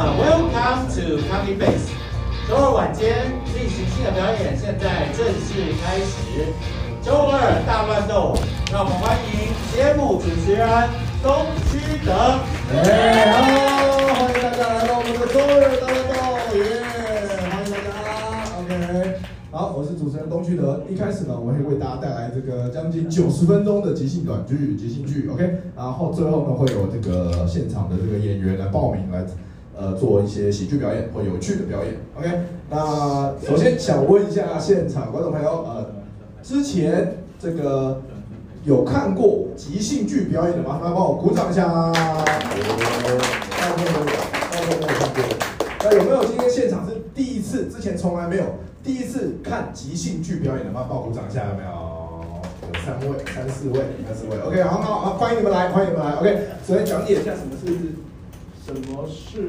[0.00, 1.92] ，Welcome to Comedy Base。
[2.48, 6.48] 周二晚间例行性的表演现在正式开始。
[7.02, 8.34] 周二大乱斗，
[8.72, 10.66] 让我们欢迎节目主持人
[11.22, 12.40] 东区德。
[12.72, 16.16] 哎，Hello，欢迎大家来到我们的周二大乱斗，
[16.56, 16.80] 耶！
[17.50, 18.08] 欢迎大家
[18.56, 19.20] ，OK。
[19.50, 20.82] 好，我是主持人东区德。
[20.88, 25.60] 一开始呢，我会为大家带来这个将近九十分钟的即兴短剧、即兴剧，OK。
[25.76, 29.24] 然后最后呢，会有这个现场的这个演员来报名来。
[29.80, 32.28] 呃，做一些喜剧表演或有趣的表演，OK。
[32.68, 35.86] 那首先想问一下现场观众朋友，呃，
[36.42, 38.02] 之前这个
[38.64, 40.80] 有看过即兴剧表演的吗？
[40.84, 41.64] 来帮我鼓掌一下。
[41.66, 41.94] 大
[43.72, 44.18] 部分没有，
[44.52, 45.24] 大部分都有看过。
[45.82, 47.70] 那有没有今天现场是第一次？
[47.70, 48.44] 之前从来没有
[48.84, 50.84] 第一次看即兴剧表演的吗？
[50.90, 51.70] 帮我鼓掌一下，有没有？
[52.68, 54.62] 有三位、三四位、三四位，OK。
[54.62, 56.38] 好好好，欢迎你们来，欢迎你们来，OK。
[56.68, 57.89] 首先讲解一下什么是。
[58.70, 59.40] 什么是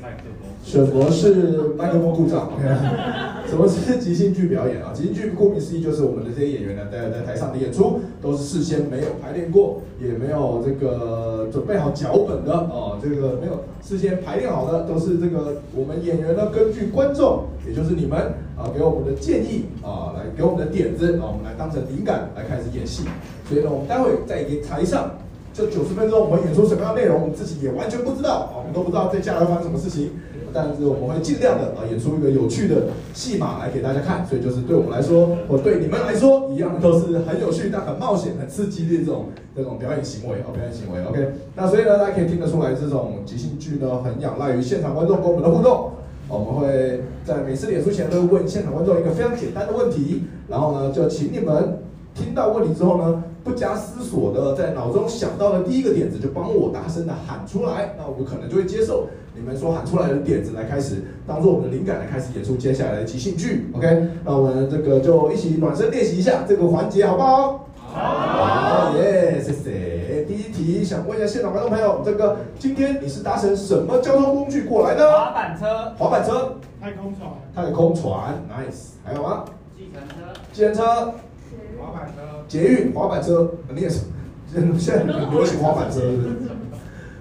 [0.00, 0.48] 麦克风？
[0.62, 2.52] 什么是麦克风故障
[3.48, 4.92] 什么是即兴剧表演啊？
[4.94, 18.16] 即兴剧顾名思义就是我们的这些演员呢，在在台上的演出都是事先没有排练过，也没有这个准备好脚本的哦，这个没有事先排练好的，都是这个我们演员呢根据观众，也就是你们
[18.56, 23.02] 啊给我们的建议啊，来给我们的点子啊，我们来当成灵感来开始演戏。
[23.48, 25.18] 所以呢，我们待会在一个台上。
[25.52, 30.12] 这九十分钟我们演出什么样的内容，我们自己也完全不知道啊，我们都不知道接下来会发生什么事情。
[30.52, 34.26] 但是我们会尽量的啊，演出一个有趣的戏码来给大家看。
[34.26, 41.04] 所以就是对我们来说，或对你们来说，一样都是很有趣但很冒险、很刺激的这种这种表演行为哦，表演行为。
[41.04, 45.92] OK，那所以呢，大家可以听得出来，这种即兴剧呢，很仰赖于现场观众跟我们的互动。
[46.26, 51.78] 我们会在每次演出前都会问现场观众一个非常简单的问题，然后呢，就请你们
[52.12, 53.22] 听到问题之后呢。
[53.42, 63.70] 不加思索的，在脑中想到的第一个点子，就帮我大声的喊出来，那我们可能就会接受你们所喊出来的点子来开始，当做我们的灵感来开始演出接下来的即兴剧。
[63.74, 67.66] OK，那我们这个就一起暖身练习一下这个环节，好不好？
[67.92, 70.24] 好，耶，谢谢。
[70.28, 75.10] 第一题，想问一下现场观众朋友，这个今天你是搭乘什么交通工具过来的？
[75.10, 75.92] 滑板车。
[75.98, 76.56] 滑板车。
[76.80, 77.30] 太空船。
[77.52, 78.92] 太空船，nice。
[79.02, 79.44] 还有吗？
[79.76, 80.40] 计程车。
[80.52, 81.14] 计程车。
[81.80, 82.12] 滑板车。
[82.48, 84.00] 捷运滑板车，你也是，
[84.78, 86.50] 现在很流行滑板车， 是不是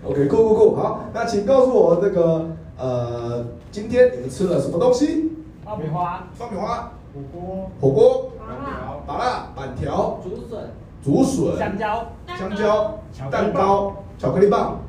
[0.04, 2.48] ？OK，酷酷酷，好，那请告诉我这个，
[2.78, 5.32] 呃，今天你们吃了什么东西？
[5.64, 10.72] 爆米花，爆米花，火锅，火锅，板条，麻辣，板条，竹笋，
[11.04, 13.00] 竹笋，香蕉，香蕉，
[13.30, 14.80] 蛋糕，巧克力棒。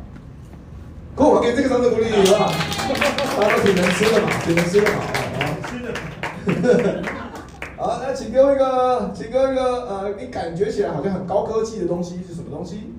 [1.15, 2.49] 够，我给这个掌声鼓励你吧，
[3.37, 4.99] 大家都挺能吃的嘛，挺能吃的嘛，
[5.67, 7.03] 吃的。
[7.81, 12.93] 好，那请给我一个，请给我一个，呃，你感觉起来好像很高科技的东西是什么东西？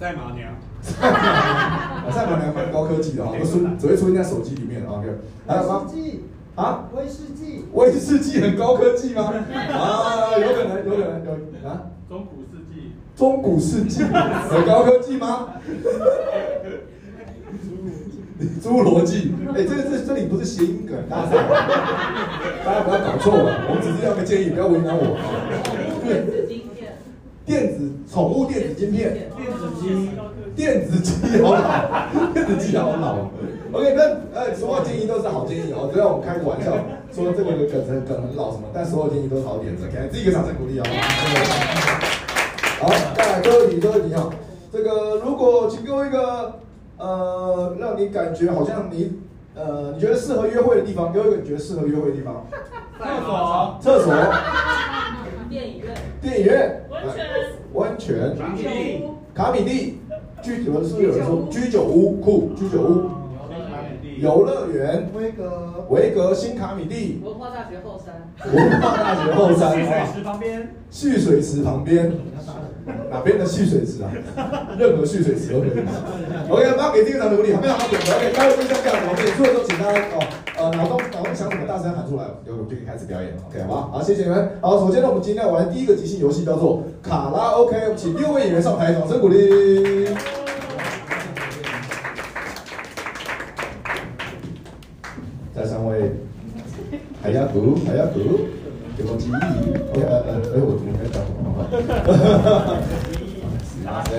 [0.00, 0.52] 赛马娘。
[0.82, 5.06] 赛马娘蛮高科技的啊，不是只会出现在手机里面 OK，
[5.46, 5.86] 还有吗？
[6.56, 6.88] 啊？
[6.96, 7.64] 威士忌。
[7.74, 9.22] 威士忌很高科技吗？
[9.54, 11.82] 啊，有可能，有可能有啊。
[12.08, 12.90] 中古世纪。
[13.14, 15.48] 中古世纪很高科技吗？
[18.62, 21.30] 侏罗纪，哎，这个这这里不是谐音梗，大家
[22.64, 25.16] 大家不要搞错了，我们只是要个建议，不要为难我。
[26.04, 26.98] 电子晶片，
[27.46, 30.10] 电子宠物电子晶片，电子机，
[30.54, 31.64] 电子机好老，
[32.34, 33.24] 电子机好老。
[33.72, 34.02] OK，那
[34.38, 36.76] 呃，所有建议都是好建议哦，只要我们开个玩笑，
[37.14, 40.84] 说这个梗很梗很老什么，但所有建议都是好点子，给自己一个掌声鼓励哦。
[42.80, 44.28] 好，再来最后一题，最后一题哈，
[44.70, 46.60] 这个如果请给我一个。
[46.98, 49.20] 呃，让你感觉好像你，
[49.54, 52.46] 呃，你觉得适合约会的地方，给我一个你觉得适合约会的地方。
[52.98, 53.78] 厕所。
[53.80, 54.14] 厕所。
[55.50, 55.94] 电影院。
[56.20, 56.82] 电影院。
[56.90, 57.26] 温泉。
[57.74, 58.36] 温泉。
[58.36, 59.04] 卡米蒂。
[59.34, 60.00] 卡米蒂。
[60.42, 62.20] 居酒是不是有人说居酒屋？
[62.20, 63.10] 酷，居酒屋。
[64.18, 65.08] 游乐园。
[65.14, 65.84] 维格。
[65.90, 67.20] 维格新卡米蒂。
[67.22, 68.32] 文化大学后山。
[68.54, 69.76] 文化大学后山。
[69.76, 70.74] 蓄水池旁边。
[70.90, 72.12] 蓄水池旁边。
[73.10, 74.10] 哪边的蓄水池啊？
[74.78, 75.70] 任何蓄水池都可以。
[76.48, 80.22] OK，妈给这个掌鼓励，好不好？OK，待会就这样，我们演出的时候，请大家哦，
[80.56, 83.42] 呃，脑中脑中想什么，大声喊出来，然后我们就可以开始表演了。
[83.48, 83.88] OK，好吗？
[83.92, 84.58] 好，谢谢你们。
[84.60, 90.08] 好，首先呢，我们今天玩第一个即兴游戏叫做卡拉 OK，请六位演员上台，掌声鼓励。
[95.54, 96.12] 再三位，
[97.22, 98.20] 海亚古，海亚古，
[98.96, 99.32] 给我记忆。
[99.90, 101.08] OK，呃呃，哎，我怎么没
[101.56, 101.80] 讲
[104.04, 104.16] 什么？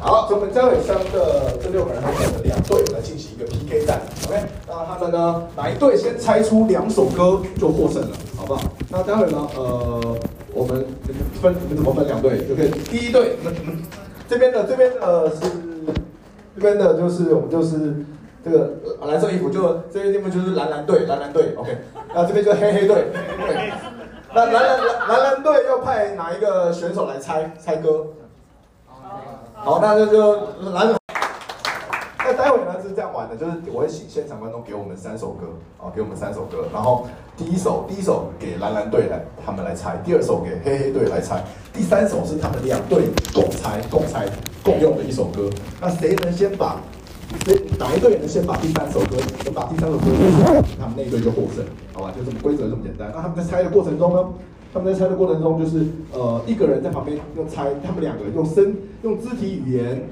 [0.00, 4.38] 好，我们张伟商的这六个人会选择两队来进行一个 PK 战，OK？
[4.68, 8.62] 那他们呢，哪一队先猜出两首歌就获胜了，好不好？
[8.90, 10.16] 那待会呢，呃，
[10.52, 10.84] 我们
[11.40, 12.70] 分你们怎么分两队？OK？
[12.90, 13.38] 第一队，
[14.28, 15.40] 这边的这边的是
[16.54, 18.04] 这边的就是我们就是
[18.44, 21.78] 这个呃蓝色衣服就这边地方就是蓝蓝队，蓝蓝队，OK，
[22.14, 23.06] 那这边就是黑黑队，
[23.38, 23.72] 对。
[24.34, 28.04] 那蓝蓝蓝蓝蓝队要派哪一个选手来猜猜歌？
[29.54, 30.32] 好，那就就
[30.72, 30.92] 蓝。
[32.26, 35.46] 那待会呢是这样玩的，就是我会请现场观众给我们三首歌，
[35.78, 44.26] 啊，给我们三首歌，然后第一首第一首给蓝蓝队来他们来猜，第二首给黑黑队来猜，第三首是他们两队共猜共猜
[44.64, 45.48] 共用的一首歌。
[45.80, 46.80] 那谁能先把
[47.44, 50.04] 所以哪一队能先把第三首歌能把第三首歌
[50.44, 52.12] 唱完，他们那一队就获胜，好吧？
[52.16, 53.12] 就这么规则这么简单。
[53.14, 54.24] 那他们在猜的过程中呢？
[54.72, 60.02] 他们在猜的过程中，就是呃一个人在旁边用猜，他们两个用身用肢体语言。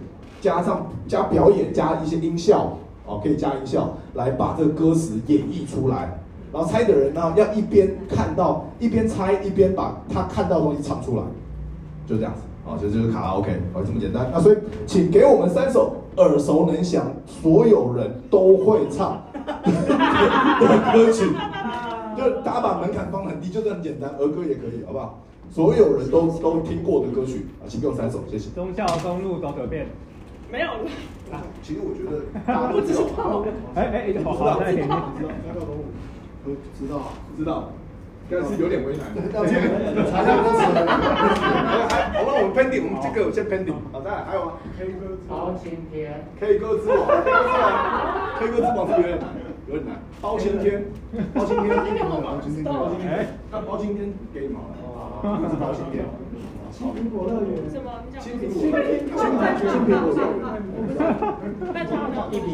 [0.41, 2.77] 加上加表演加一些音效
[3.07, 6.19] 哦，可以加音效来把这个歌词演绎出来。
[6.53, 11.23] 然后猜的人呢，要一边看到一边猜，一边把他看到的东西唱出来，
[12.09, 14.29] 就这样子啊，这就是卡拉 OK 哦，这么简单。
[14.33, 21.27] 那所以，请给我们三首耳熟能详、所有人都会唱 的歌曲，
[22.17, 25.19] 就大家把门槛放很低，就这很简单，儿歌也可以，好不好？
[25.51, 28.51] 所有人都都听过的歌曲啊，请给我三首，谢谢。
[28.55, 29.87] 忠孝东路走可变。
[30.51, 30.67] 没有
[31.33, 33.45] 啊，其实我觉得 大家都知道。
[33.75, 34.83] 哎哎，好好，再听。
[34.85, 34.99] 知道，
[36.79, 37.01] 知道，
[37.39, 37.71] 知道，
[38.31, 39.03] 但是有点为难。
[39.33, 40.61] 查一下歌词。
[41.91, 43.75] 还，好，吧我们 pending，我们这个先 pending。
[43.93, 45.39] 好，再来，还有吗？K 歌之王。
[45.39, 46.25] 包青天。
[46.41, 46.97] K 歌之王。
[48.41, 49.29] K 歌之王是有点难，
[49.69, 50.01] 有点难。
[50.21, 50.85] 包青天。
[51.35, 51.77] 包青天。
[51.87, 52.41] 一点好吗？
[52.41, 52.65] 包青天。
[52.65, 53.29] 包青天。
[53.51, 54.65] 那包青天给你们了。
[55.23, 56.05] 就是包青天。
[56.73, 57.69] 青苹果乐园。
[57.69, 58.01] 什么？
[58.19, 58.57] 青苹果。
[58.57, 58.97] 青苹果。
[59.61, 60.57] 青苹果乐园。
[62.33, 62.49] 一比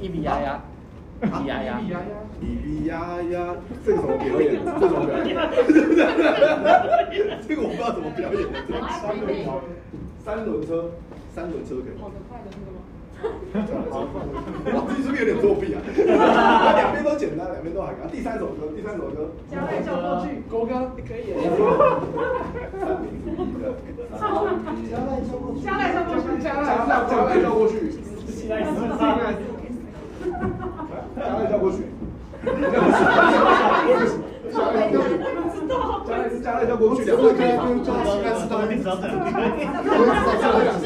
[0.00, 0.60] 一比呀呀。
[1.22, 1.80] 一比呀呀。
[2.42, 3.54] 咿咿呀呀。
[3.86, 4.58] 这个怎么表演？
[4.64, 5.30] 这怎么表演？
[7.46, 8.42] 这个我不知道怎么表演。
[9.00, 9.48] 三轮车。
[10.24, 10.90] 三轮车。
[11.34, 11.94] 三轮车可以。
[12.00, 12.82] 跑得快的那个吗？
[14.74, 15.78] 哇，这是不是有点作弊啊？
[16.74, 18.10] 两边都简单，两边都还可以。
[18.16, 19.30] 第三首歌，第三首歌。
[19.48, 21.32] 加来叫过去，国歌，可以。
[24.18, 27.94] 加来叫过去，加来叫过去，加来加来叫过去。
[28.42, 28.50] 加
[31.38, 31.78] 来叫过去。
[36.04, 38.96] 加来是加来叫过去，两个可以不用叫，应该知道，一定知道。
[39.00, 39.14] 这两
[40.80, 40.84] 句。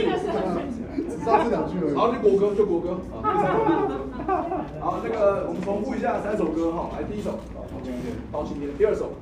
[1.09, 1.29] 知道。
[1.43, 1.95] 这两句而已。
[1.95, 2.99] 好，就国歌，就国歌。
[4.81, 8.69] 好，那个我们重复一下三首歌哈，来第一首，包青天，包青天。
[8.77, 9.13] 第二首，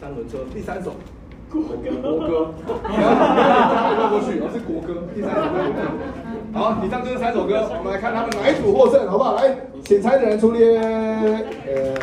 [0.00, 0.38] 三轮车。
[0.52, 0.92] 第三首，
[1.54, 2.50] 国歌国歌。
[2.90, 5.04] 你看，绕过去，是国歌。
[5.14, 5.78] 第三首国歌。
[6.52, 9.36] 好，以上就是三首歌，我们来看他们哪一组获胜，好不好？
[9.36, 10.78] 来，请猜的人出列。
[10.78, 11.94] 呃，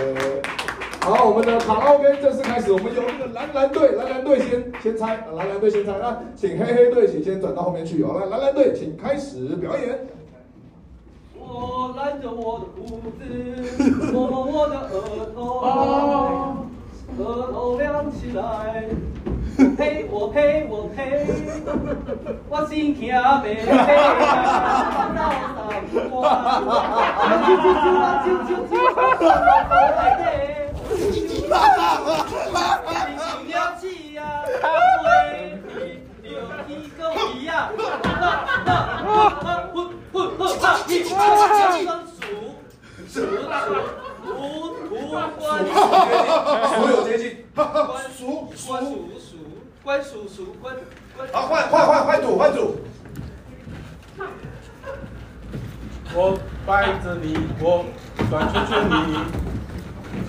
[1.01, 9.99] 好，我们的卡拉 OK 正式开始，我们由这个蓝蓝队，蓝蓝队先先猜，蓝蓝队先猜，那请黑黑队请先转到后面去，好来，蓝蓝队请开始表演。
[11.37, 15.59] 我染着我的胡子，摸摸我的额头，
[17.19, 18.85] 额头亮起来。
[19.77, 21.25] 嘿，我呸，我呸，
[22.49, 25.19] 我心惊白白，烦恼
[25.67, 25.69] 三
[26.09, 26.11] 关。
[27.41, 28.71] 啾啾啾啊，啾啾啾，
[29.19, 29.23] 我
[30.17, 30.23] 的。
[31.49, 32.07] 哈哈哈
[32.53, 32.55] 哈
[32.85, 32.87] 哈！
[33.43, 34.19] 你了起呀，
[35.03, 35.09] 喂，
[36.23, 36.35] 你有
[36.67, 36.99] 一个
[37.33, 37.79] 一样，那
[38.65, 38.75] 那啊
[39.43, 39.75] 啊，混
[40.13, 41.09] 混混啊，一双
[42.05, 42.19] 数
[43.07, 43.27] 数数
[44.89, 47.65] 无关所有接近，关
[48.17, 48.83] 数关。
[49.83, 50.75] 关叔叔，关
[51.17, 51.27] 关。
[51.33, 52.75] 好，换换换换组，换组。
[56.13, 56.37] 我
[56.67, 57.85] 摆着你，我
[58.29, 59.17] 转圈圈你，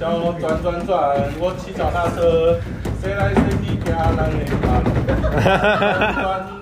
[0.00, 0.94] 叫我转转转，
[1.38, 2.58] 我骑脚踏车，
[3.02, 4.64] 谁来谁的家人的转
[6.14, 6.24] 转，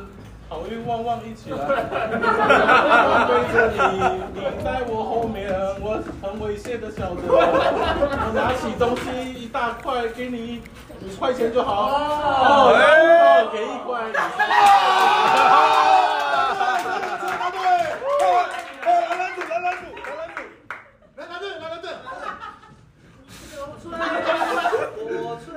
[0.51, 1.57] 好运旺旺一起来。
[1.57, 3.79] 我背着你，
[4.35, 5.49] 你在我后面，
[5.81, 10.61] 我很危险的小子，我拿起东西一大块给你。
[11.03, 14.03] 五块钱就好哦，哎，给一块。
[14.13, 14.29] 哈
[16.53, 17.49] 哈哈哈哈哈！
[17.51, 17.57] 对，
[18.83, 20.43] 哎，来来组，来来组，来来组，
[21.17, 21.89] 来来队，来来队。
[23.83, 25.49] 我吹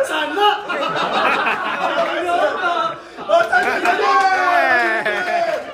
[0.05, 0.39] 惨了！
[0.63, 2.95] 哈哈哈哈哈！
[3.27, 4.05] 我太惨了！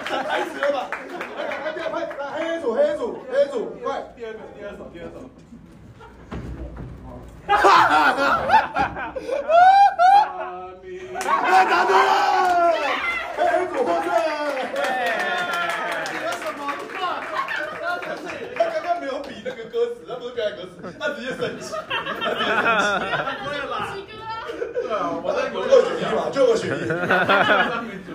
[0.10, 0.78] 太死了吧！
[1.38, 3.02] 来来快快，来黑组，黑组，
[3.32, 4.02] 黑组，快！
[4.16, 5.16] 第二个，第二首，第二首。
[7.48, 9.14] 哈哈哈哈哈！
[11.44, 12.10] 哎，答对了！
[13.38, 14.08] 黑组获胜！
[16.24, 16.60] 有什么
[17.00, 17.02] 话？
[18.56, 20.30] 他刚刚没有比那个歌词，他不
[20.92, 21.74] 是表演歌词，他直接生气。
[23.50, 23.74] 对吧？
[24.82, 25.70] 对啊，我在犹豫
[26.16, 26.82] 嘛，就二选一。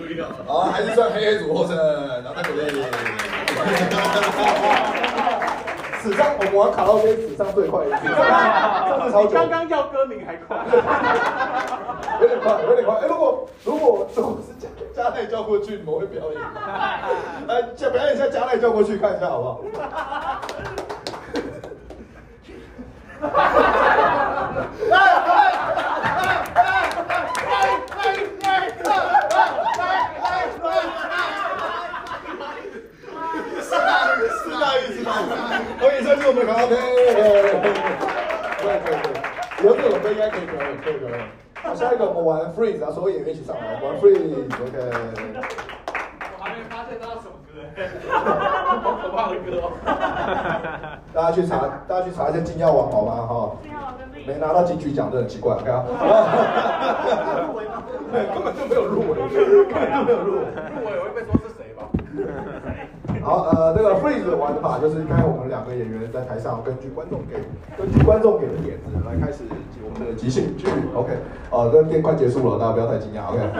[0.07, 0.27] 力了。
[0.47, 1.75] 好，还是算黑黑组获胜，
[2.23, 2.61] 然后再鼓励。
[6.03, 8.07] 史上我们玩卡拉 OK 史上最快一次，
[9.11, 10.55] 超久，刚刚叫歌名还快。
[12.21, 12.95] 有点快，有点快。
[13.01, 16.51] 哎，如果如果如果是加加奈叫过去，你们会表演吗？
[17.47, 19.61] 来，先表演一下加奈叫过去，看一下好不好？
[33.61, 35.23] 是大鱼，是大鱼，是大鱼。
[35.81, 35.97] 欢迎
[36.55, 38.15] 上去我们的卡拉
[38.63, 38.65] OK。
[38.65, 41.19] 可以可以可以，以后这种歌应该可以表演，可以表演。
[41.61, 44.77] 好，下一个我们玩 freeze 啊，所有演员一起上来玩 freeze，OK。
[46.37, 47.53] 我还没发现到什么歌，
[48.83, 49.67] 好可怕的歌哦。
[51.13, 53.11] 大家去查，大家去查一下金耀王好吗？
[53.27, 53.57] 哈，
[54.25, 55.83] 没拿到金曲奖这很奇怪，看啊。
[58.11, 60.45] 对，根本就没有入围，根本就没有入围。
[60.45, 61.87] 入围会被说是吧？
[63.21, 67.35] 好，呃，这个 freeze 的玩法就是刚才我们两个演员在台上，根据观众给
[67.77, 69.43] 根据观众给的点子来开始
[69.83, 71.11] 我们的即兴剧，OK，
[71.49, 73.41] 呃，这电快结束了，大家不要太惊讶，OK。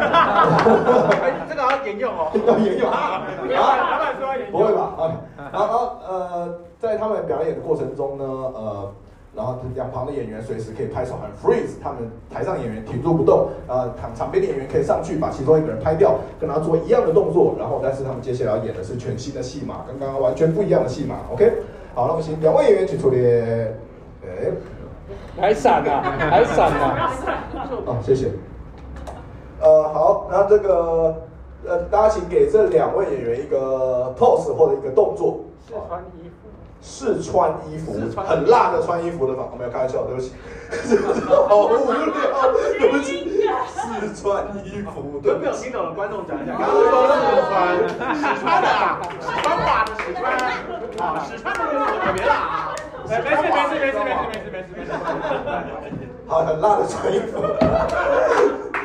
[1.21, 2.31] 哎，这个要研究哦。
[2.45, 3.23] 要研究啊？
[3.49, 4.59] 老板说要沿用。
[4.59, 5.13] 不会吧？？OK，，
[5.51, 8.91] 然后呃，在他们表演的过程中呢，呃，
[9.35, 21.51] 然后两旁的演员随时可以拍手喊 freeze，他们台上演员停住不动，呃，场场边的演员可以上去把其中一个人拍掉，跟他做一样的动作，然后但是他们接下来要演的是全新的戏码，跟刚刚完全不一样的戏码，OK？
[21.93, 23.75] 好，那我们请两位演员请出列，
[24.23, 24.51] 哎，
[25.37, 27.11] 还闪啊，还闪啊！
[27.85, 28.31] 好，谢谢。
[29.59, 31.23] 呃，好，那这个
[31.65, 35.41] 呃，大家请给这两位演员一个 pose 或者一个动作。
[35.67, 36.24] 是穿衣服。
[36.87, 40.31] 试穿衣服，很辣的穿衣服的方，我没有开玩笑，对不起，
[41.49, 42.13] 好无聊，
[42.77, 45.39] 对不起，试穿衣服，对不起。
[45.39, 47.17] 有没有听懂的观众讲一下，刚刚说试
[47.49, 47.57] 穿，
[48.15, 48.67] 试穿的
[49.19, 49.25] 穿
[49.65, 50.21] 法的试穿，
[51.01, 52.75] 啊，试穿的衣服特别辣啊。
[53.09, 54.91] 没事没事没事没事没事没事没事。
[56.27, 57.41] 好，很辣的穿衣服，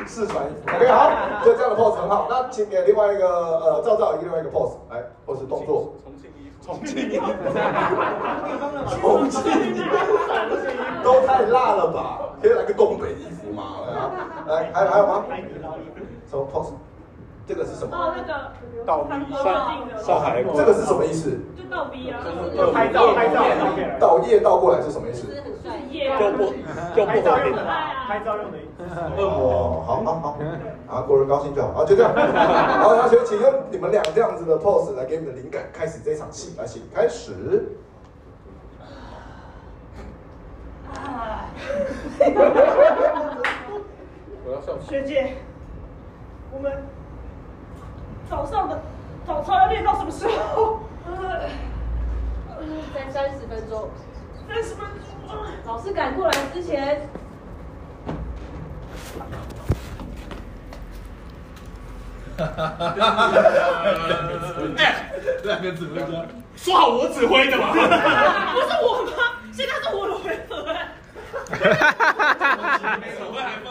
[0.07, 1.11] 试穿衣服，OK，好，
[1.45, 2.25] 就这样的 pose 很好。
[2.29, 5.93] 那请给另外一个呃赵赵另外一个 pose，来，pose 动作。
[6.03, 6.30] 重庆
[6.61, 7.25] 重庆衣服，
[9.01, 9.41] 重庆
[9.75, 9.89] 衣服
[11.03, 12.19] 都太辣了吧？
[12.41, 13.63] 可以来个东北衣服吗？
[14.47, 15.25] 来，还有还有吗？
[16.29, 16.73] 什么 pose？
[17.47, 17.95] 这个是什么？
[17.95, 18.51] 哦，那个
[18.85, 19.43] 倒逼上
[20.03, 21.31] 上海这个是什么意思？
[21.57, 22.19] 就倒逼啊，
[22.55, 23.43] 就拍照拍照
[23.99, 25.27] 倒夜倒过来是什么意思？
[25.27, 26.53] 就不
[26.95, 27.53] 就不合并
[28.07, 28.83] 拍照用的意思。
[29.17, 30.37] 哦，好好好，
[30.87, 32.11] 啊，国人高兴就好，啊，就这样。
[32.13, 37.75] 好，那请请用你们俩这样子的 pose 来给你们的灵感，开始这场戏，来，请开始。
[44.45, 44.89] 我要笑死。
[44.89, 45.35] 学姐，
[46.51, 46.71] 我们
[48.31, 48.81] 早上的
[49.27, 50.79] 早操要练到什么时候？
[52.93, 53.89] 在三十分钟，
[54.47, 55.37] 三十分钟。
[55.65, 57.09] 老师赶过来之前，
[64.77, 65.11] 哎，
[65.43, 66.07] 两个指挥家，
[66.55, 67.73] 说好我指挥的嘛。
[67.73, 67.85] 不是
[68.81, 69.11] 我吗？
[69.51, 70.87] 现在是我的回合哎。
[71.51, 71.63] 指
[73.25, 73.70] 挥还放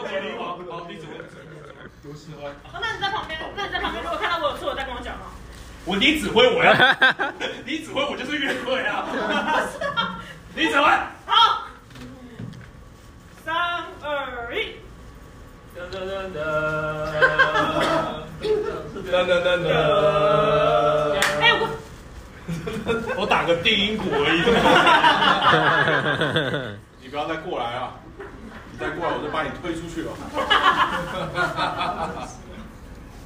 [2.11, 2.49] 有指挥。
[2.49, 5.31] 哦，那你在旁边，那你在旁边，如果看到我有错，再跟我讲哦。
[5.85, 6.97] 我你指挥我呀，
[7.65, 9.07] 你指挥我就是约会啊。
[9.71, 10.19] 是啊，
[10.53, 10.85] 你指挥。
[11.25, 11.63] 好，
[13.45, 13.55] 三
[14.03, 14.75] 二一，
[15.73, 16.37] 噔噔噔噔，
[19.09, 19.69] 噔噔噔噔。
[21.39, 21.63] 哎我。
[23.15, 24.41] 我打个定音鼓而已。
[27.01, 27.93] 你不要再过来啊！
[28.81, 30.11] 你再过来，我就把你推出去了。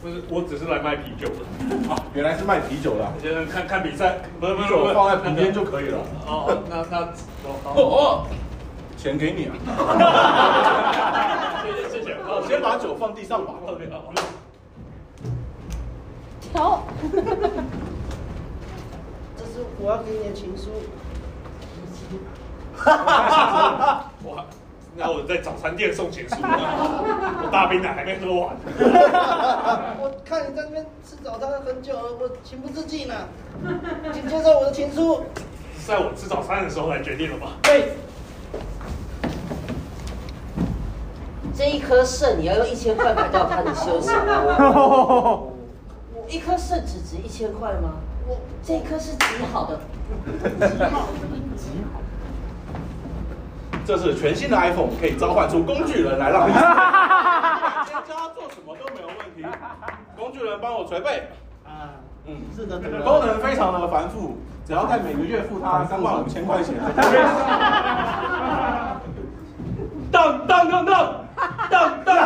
[0.03, 1.35] 不是，我只是来卖啤酒的。
[1.89, 3.07] 啊， 原来是卖啤酒的。
[3.21, 5.97] 现在看看比赛，不是不是，酒放在旁边就可以了。
[6.27, 6.99] 哦，那那
[7.45, 8.27] 哦哦，
[8.97, 9.55] 钱给你啊。
[11.63, 12.17] 谢 谢谢谢。
[12.27, 13.53] 我，先把酒放地上吧。
[16.53, 16.83] 好。
[19.37, 20.69] 这是我要给你的情书。
[24.25, 24.45] 哇，
[24.97, 28.55] 那我在早餐店送情书，我大冰奶还没喝完。
[29.99, 33.13] 我看你在那边吃早餐很久了，我情不自禁呢。
[34.13, 35.23] 请接受我的情书。
[35.77, 37.51] 是在我吃早餐的时候来决定的吗？
[37.61, 37.91] 对。
[41.57, 44.13] 这一颗肾你要用一千块买到它的修行。
[46.27, 47.95] 一颗肾只值一千块吗？
[48.27, 49.79] 我这一颗是极好的，
[50.67, 51.07] 极好，极好。
[53.85, 56.53] 这是全新的 iPhone，可以召唤出工具人来让你。
[57.85, 59.45] 在家做什么都没有问题，
[60.17, 61.29] 工具人帮我捶背。
[61.63, 61.93] 啊，
[62.25, 66.73] 嗯，是的，功能非常的繁复，只要在每个月付他三万五千块钱。
[70.11, 71.25] 当当当当
[71.69, 72.25] 当当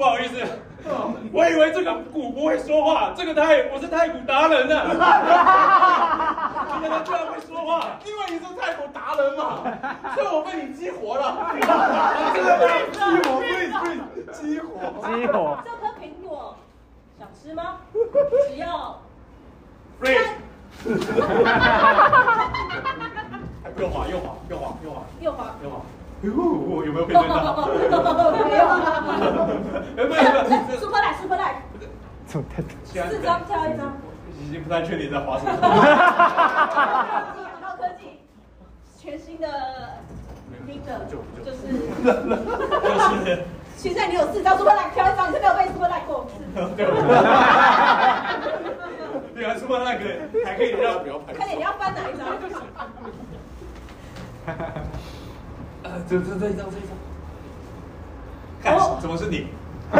[0.00, 0.36] 不好意思，
[1.30, 4.74] 我以为这个鼓不会说话，这个太我是太鼓达人呢。
[6.80, 9.60] 原来居然会说话，因为你是太鼓达人嘛，
[10.14, 11.52] 所以我被你激活了。
[12.32, 13.68] 真的被激活，被
[14.32, 14.72] 激活，
[15.06, 15.58] 激活。
[15.66, 16.56] 这颗苹果
[17.18, 17.76] 想吃吗？
[18.48, 18.98] 只要
[20.00, 20.16] free。
[23.76, 25.82] 右滑，右滑，右滑，右滑，右滑，右滑。
[26.22, 27.66] 哟，有没有被震到？
[27.66, 28.64] 没有。
[29.96, 30.22] 没有没有。
[30.78, 31.56] Super Light Super Light，
[32.26, 32.62] 怎么太
[33.08, 33.96] 四张挑一张。
[34.38, 35.52] 已经不太确定在滑什么。
[37.60, 38.20] 高科技，
[38.98, 39.48] 全新的
[40.66, 41.22] Leader 就
[41.52, 43.38] 是就是。
[43.76, 46.26] 现在你有四张 Super like 挑一张，你是没有被 Super Light 过。
[46.76, 46.84] 对。
[49.34, 51.32] 对啊，Super 以，还可以让表排。
[51.32, 52.26] 看你要翻哪一张？
[55.82, 56.92] 呃，这这这一张，这一张。
[58.62, 59.46] 看，怎么是你？
[59.90, 59.98] 城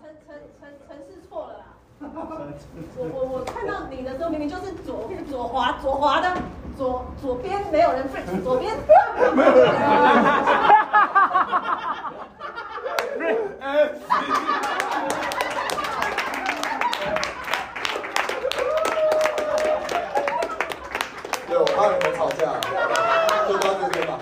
[0.00, 1.62] 城城城城市错了啦！
[2.96, 6.32] 我我我看到你的时候，明明就是左左滑左滑的
[6.78, 8.74] 左左边没有人 free，左边
[9.34, 9.70] 没有人。
[21.48, 22.42] 对，我怕你们吵架，
[23.48, 24.12] 就到这边吧。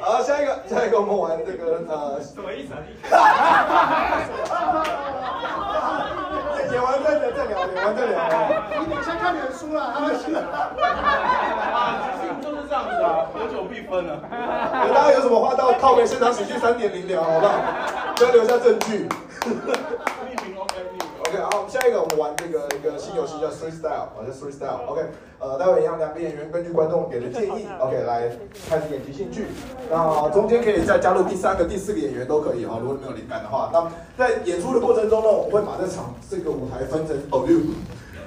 [0.00, 2.80] 好，下一个，下一个我们玩这个呃，什么意思啊？
[6.72, 8.16] 演完再再再聊，演完再聊。
[8.80, 10.34] 你等一下看脸书了，他们是。
[10.34, 10.38] 啊，
[12.22, 14.12] 即兴就是这样子啊，合久必分啊。
[14.94, 15.54] 大家有什么话
[16.20, 17.52] 到靠北现场喜剧三点零聊，好不好？
[18.16, 19.08] 不要留下证据。
[19.40, 19.48] 匿
[20.44, 24.84] 名 OK，匿名 OK，好，下一个我们玩这个一个新游戏叫 Three Style，好叫 Three Style。
[24.86, 25.00] OK，
[25.38, 28.30] 呃，待会一样，两个演员根据观众给的建议，OK 来
[28.68, 29.46] 开始演即兴剧。
[29.90, 33.70] 那中间可以再加入第三个、第四个演员都可以哈，如果你没有灵感的话。
[33.72, 37.56] 那在演出的过程中呢，我们会把这场这个舞台分成哦六，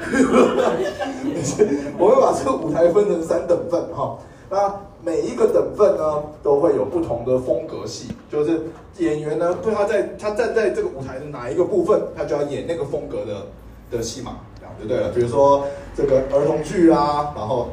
[2.00, 4.18] 我会把这个舞台分成三等份哈。
[4.54, 4.72] 那
[5.04, 8.62] 每一个等份呢，都会有不同的风格戏，就是
[9.00, 13.48] 演员呢，对他在他站在这个舞台的哪一个部分，他就要演那个风格的
[13.90, 15.10] 的戏码，这样就对了。
[15.10, 17.70] 比如说这个儿童剧啊，然后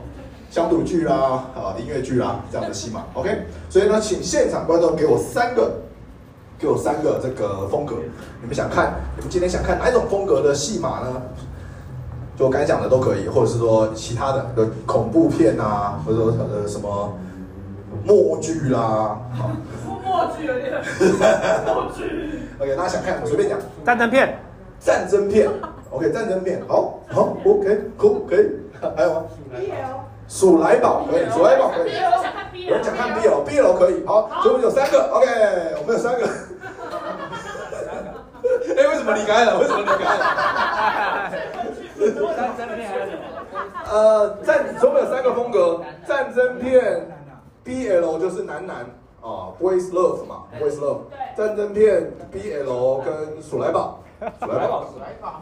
[0.51, 3.43] 乡土剧啊，啊音乐剧啊这样的戏码，OK。
[3.69, 5.73] 所以呢，请现场观众给我三个，
[6.59, 7.97] 给我三个这个风格，
[8.41, 11.23] 你们想看，你们今天想看哪一种风格的戏码呢？
[12.41, 17.15] 就我刚才讲的都可以，或者是说其他的，有恐怖片啊，或者说呃什么
[18.03, 18.81] 默剧啦，
[19.37, 19.51] 好
[20.03, 20.73] 默剧有点，
[21.67, 22.41] 默剧。
[22.59, 23.59] OK，大家想看随便讲。
[23.85, 24.39] 战争片，
[24.81, 25.51] 战争片
[25.91, 28.49] ，OK，战争片，好，好，OK，酷，可以，
[28.97, 29.25] 还有吗
[29.55, 31.91] ？BL，鼠来宝可以，鼠来宝可以。
[31.93, 35.27] BL 想看有人 BL，想看 BL，BL 可以，好，所以我们有三个，OK，
[35.83, 36.27] 我们有三个。
[38.79, 39.59] 哎，为什么离开了？
[39.59, 40.25] 为什么离开了？
[42.57, 43.19] 战争片还有什么？
[43.91, 47.09] 呃，战，所以我们有三个风格，战争片
[47.65, 48.79] ，BL 就是男男
[49.21, 51.01] 啊，Boys Love 嘛，Boys Love，
[51.37, 54.01] 战争片 BL 跟鼠来宝，
[54.41, 54.85] 鼠来宝，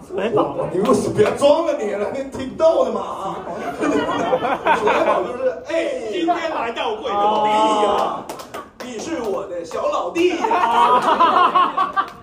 [0.06, 2.10] 鼠来宝，你为什么不要装了你了？
[2.12, 3.36] 你挺逗的嘛？
[4.78, 8.24] 鼠来宝就是，哎，今天来到贵的呀，
[8.84, 12.06] 你是我的小老弟呀。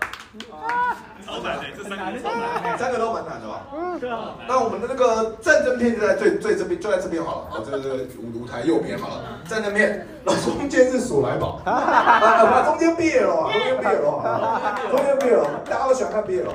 [1.26, 2.78] 超难的，这三个超难。
[2.78, 3.62] 三个都蛮难的吧？
[3.74, 4.36] 嗯，对啊。
[4.48, 7.48] 那我们的那个战争片就在最最这边，就在这边好了。
[7.58, 16.46] 哦，这个这个舞舞台右边好了，战争片，然后中间是鼠来宝，啊，中间 BL 啊， 中间 BL 啊， 中间 BL，大家都喜欢看 BL。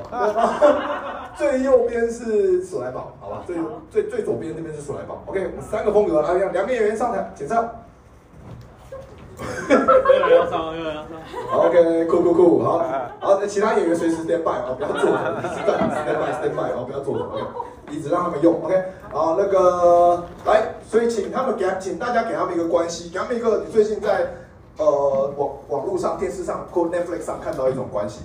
[1.36, 3.42] 最右边是鼠来宝，好吧？
[3.46, 3.56] 最
[3.90, 5.22] 最最左边这边是鼠来宝。
[5.26, 7.68] OK，我们三个风格，来两两个演员上台，请上。
[9.68, 9.74] 没
[10.16, 11.10] 有人要上，没有人要上。
[11.52, 12.78] OK，酷酷酷，好，
[13.20, 17.42] 好，那其他演员随时 stand by 啊，不要坐着，一直站 stand by stand by 啊，不要坐着，OK，
[17.90, 24.32] 椅子让他们用，OK，好，那个来，所以请他们给，请大家给他们一个关系，给他们一个你最近在
[24.76, 28.20] 呃网网络上、电视上或 Netflix 上看到一种关系，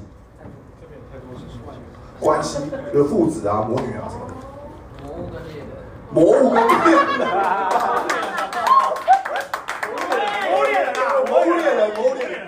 [2.19, 2.59] 关系，
[2.91, 4.33] 比如父子啊、母女啊什么的，
[5.01, 5.65] 魔物跟猎人。
[6.11, 8.14] 魔物猎人啊，魔物猎人，
[11.93, 12.47] 魔物猎人。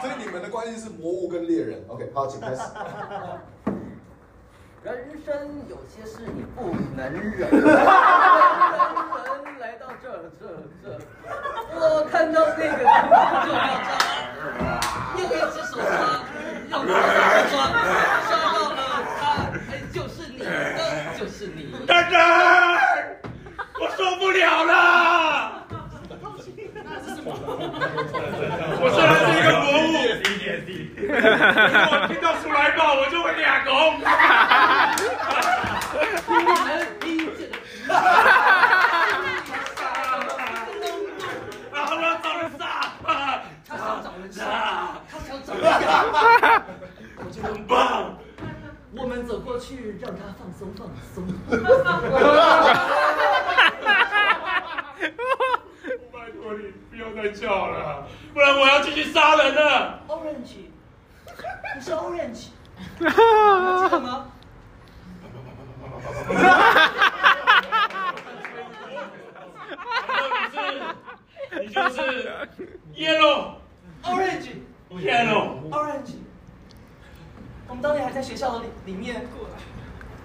[0.00, 1.84] 所以你们的关系是魔物跟猎人。
[1.88, 2.62] OK，好，请开始。
[4.82, 5.34] 人生
[5.68, 7.60] 有些事你不能忍，人
[9.58, 10.46] 来到这这
[10.82, 10.98] 这，
[11.74, 12.78] 我看到那个人
[13.44, 13.88] 就要抓，
[15.18, 15.84] 用一只手抓，
[16.70, 16.96] 用左手
[17.50, 17.52] 抓，
[18.28, 18.76] 抓到了
[19.18, 19.20] 他，
[19.68, 20.38] 哎，就是你，
[21.18, 21.58] 就是你。
[21.86, 22.16] 蛋蛋，
[23.80, 25.57] 我受不了了。
[28.80, 29.92] 我虽然是一个魔物，
[31.92, 33.70] 我听到鼠来宝，我就会俩拱。
[36.28, 36.68] 你能
[37.04, 37.40] 理解？
[41.72, 42.62] 然后我找人杀，
[43.66, 44.40] 他想找人杀，
[45.10, 45.84] 他想找人杀，
[47.16, 48.16] 我就很棒。
[48.96, 51.24] 我们走过去，让他放松放松。
[56.90, 60.00] 不要再叫了，不然我要继续杀人了。
[60.08, 60.70] Orange，
[61.76, 62.48] 你是 Orange，
[62.98, 64.26] 你记得吗？
[71.60, 72.30] 你就是
[72.94, 73.54] yellow
[74.02, 74.56] Orange
[74.90, 75.70] yellow。
[75.70, 76.14] Orange，
[77.68, 79.26] 我们当年还在学校里里面，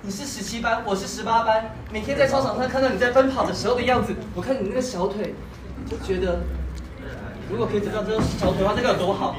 [0.02, 5.34] 你是十七班，我是十八班，每天在操场上看到你在奔跑的时候的样子，我看你那个小腿，
[5.94, 6.40] 就觉得
[7.50, 9.36] 如果可以得到这个小腿的话，那该有多好。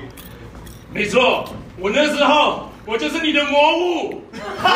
[0.93, 1.45] 没错，
[1.79, 4.23] 我那时候我就是你的魔物。
[4.62, 4.71] 再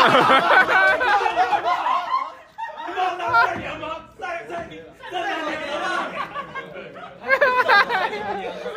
[3.55, 3.87] 凉吗？
[4.19, 4.81] 再再你
[5.13, 5.47] 再来凉
[5.81, 6.07] 吗？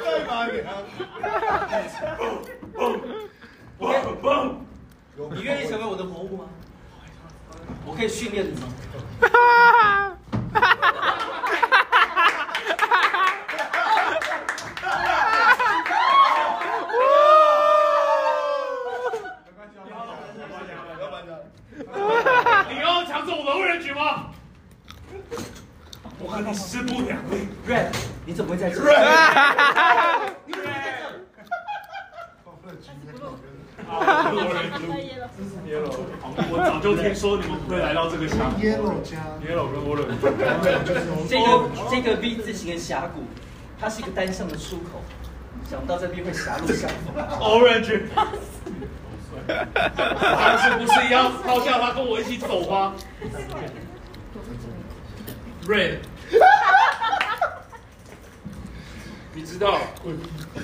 [0.05, 0.69] 再把你啊！
[3.79, 4.61] 我很棒。
[5.33, 6.45] 你愿意成为我的魔物吗？
[7.85, 8.67] 我可以训练你吗？
[22.69, 24.27] 你要抢走我的无人局吗？
[26.19, 27.49] 我和你势不两立。
[27.67, 27.87] Red，
[28.25, 28.75] 你怎么会在这？
[30.45, 30.67] 你怎么
[32.63, 32.77] 会在
[34.77, 34.79] 这？
[36.49, 38.61] 我早就听说你们会来到这个峡谷。
[38.61, 40.15] Yellow 加 Yellow 跟 Orange。
[41.27, 41.43] 这个
[41.89, 43.23] 这个 V 字形的峡谷，
[43.81, 45.01] 它是一个单向的出口，
[45.67, 47.15] 想不到这边会狭路相逢。
[47.39, 48.01] Orange。
[49.47, 52.93] 他是不是要抛下他跟我一起走吗
[55.65, 55.97] ？Red。
[59.33, 59.79] 你知道，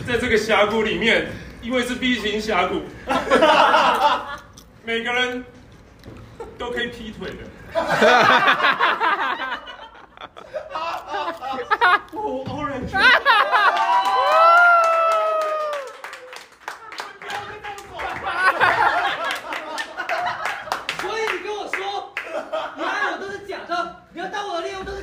[0.08, 1.28] 在这个峡谷里面，
[1.62, 2.84] 因为是 B 型峡谷，
[4.86, 5.44] 每个人
[6.58, 7.38] 都可以劈腿的。
[21.00, 22.14] 所以你跟我说，
[22.76, 24.97] 你爱我都是假的，你要当我的猎物。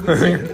[0.00, 0.49] do deserto.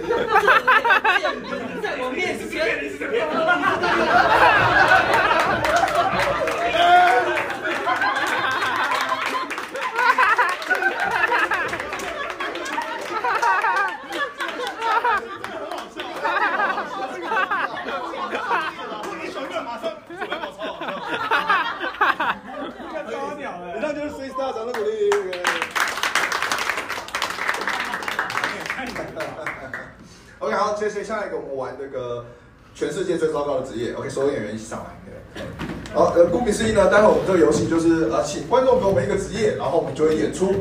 [36.77, 40.53] 呢，待会我们这个游戏就是呃，请观众给我们一个职业，然后我们就会演出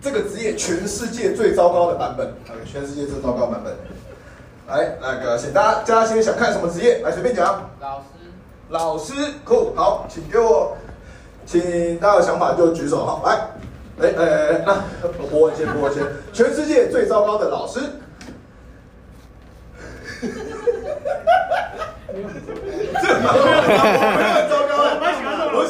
[0.00, 2.28] 这个职业全世界最糟糕的版本。
[2.48, 3.74] OK，全世界最糟糕的版本。
[4.68, 7.68] 来，那个，请大家大家先想看什么职业，来随便讲。
[7.80, 8.04] 老师，
[8.68, 9.12] 老师，
[9.44, 10.76] 酷，好，请给我，
[11.44, 13.32] 请大家有想法就举手，好，来，
[14.00, 14.82] 哎哎哎，那
[15.28, 17.80] 博文先，博文先，全世界最糟糕的老师，
[23.02, 23.08] 这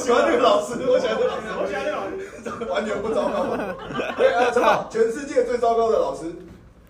[0.04, 2.12] 喜欢这个老师，我喜欢这个老师，我喜欢这个老师。
[2.70, 3.56] 完全不糟糕。
[4.18, 6.30] 对，啊，陈宝，全世界最糟糕的老师，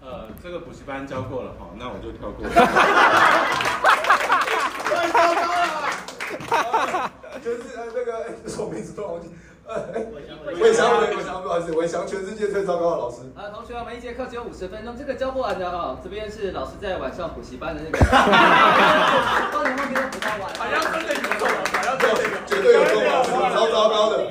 [0.02, 2.44] 呃，这个补习班教过了哈，那我就跳过。
[4.84, 7.10] 太糟糕了。
[7.44, 9.28] 就是呃那个哎什么名字突然忘记？
[9.66, 10.04] 呃，哎，
[10.60, 13.18] 伟翔，伟翔，不好意思，伟翔，全世界最糟糕的老师。
[13.34, 15.96] 啊，同学，我们一节课只有五十分钟，这个教不完的啊。
[16.04, 17.98] 这边是老师在晚上补习班的那个，
[19.52, 20.52] 帮你们别补到晚。
[20.58, 24.24] 好像真的有中，好像真的有绝对有中老师，超糟糕的。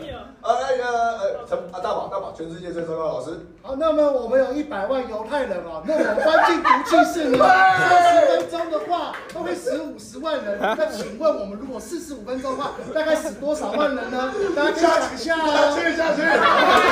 [0.44, 0.84] 呃，那个
[1.20, 3.48] 呃，陈啊大宝，大宝，全世界最糟糕的老师。
[3.62, 10.58] 好，那么我们有一百万犹太人啊， 那我关进毒气室呢，三 十分钟的话都会死五十万人。
[10.60, 14.34] 那请问我们如果四十五分钟的话，大概死多少万人呢？
[14.54, 15.78] 大家可以想一下下哦。
[15.80, 16.22] 去下去，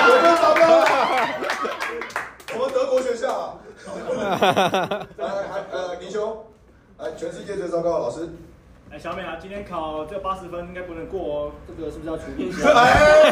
[0.07, 0.85] 有多糟糕啊！
[2.53, 3.57] 我们德国学校啊。
[5.17, 6.45] 来还呃，林兄，
[6.99, 8.29] 来全世界最糟糕的老师。
[8.93, 12.69] 哎，小美啊，今天考这八十分应该不能过哦，这个是不是要处理一下？
[12.75, 13.31] 哎，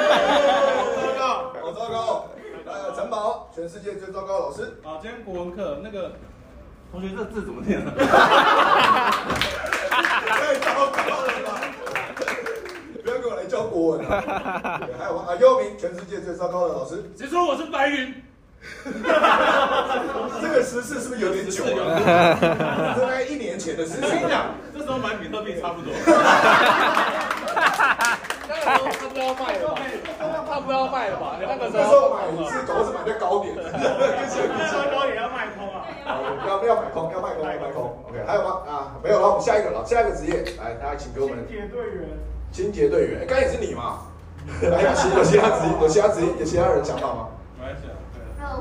[0.95, 2.29] 糟糕，好糟糕。
[2.65, 4.79] 呃，陈宝，全世界最糟糕的老师。
[4.85, 6.13] 啊，今天国文课那个
[6.91, 7.91] 同学这字怎么念啊？
[9.91, 11.59] 太糟糕了吧！
[13.03, 14.81] 不要给我来教国文啊！
[14.85, 17.11] 对 还有啊，幽冥，全世界最糟糕的老师。
[17.17, 18.13] 谁说我是白云？
[20.41, 21.99] 这个时事是不是有点久了？
[22.95, 24.29] 这大概一年前的事情我跟你。
[24.29, 25.93] 讲， 这时候买比特币差不多。
[28.61, 28.77] 他
[29.09, 29.79] 不要卖了吧？
[30.47, 31.37] 他不要卖了吧？
[31.39, 33.71] 你那个时那时候候买是狗是买在高点的，跟
[34.29, 35.85] 现在比起来高也要卖空啊！
[36.47, 37.11] 要不要买空？
[37.11, 37.97] 要卖空，要卖空。
[38.09, 38.61] OK，还有吗？
[38.67, 39.29] 啊，没有了。
[39.29, 42.19] 我们下一个了，下一个职业，来，大家请给我们清洁队员，
[42.51, 43.25] 清洁队员。
[43.27, 43.99] 刚才也是你嘛？
[44.61, 47.27] 哎，有其有其他职业，有其他职业，有其他人想法吗？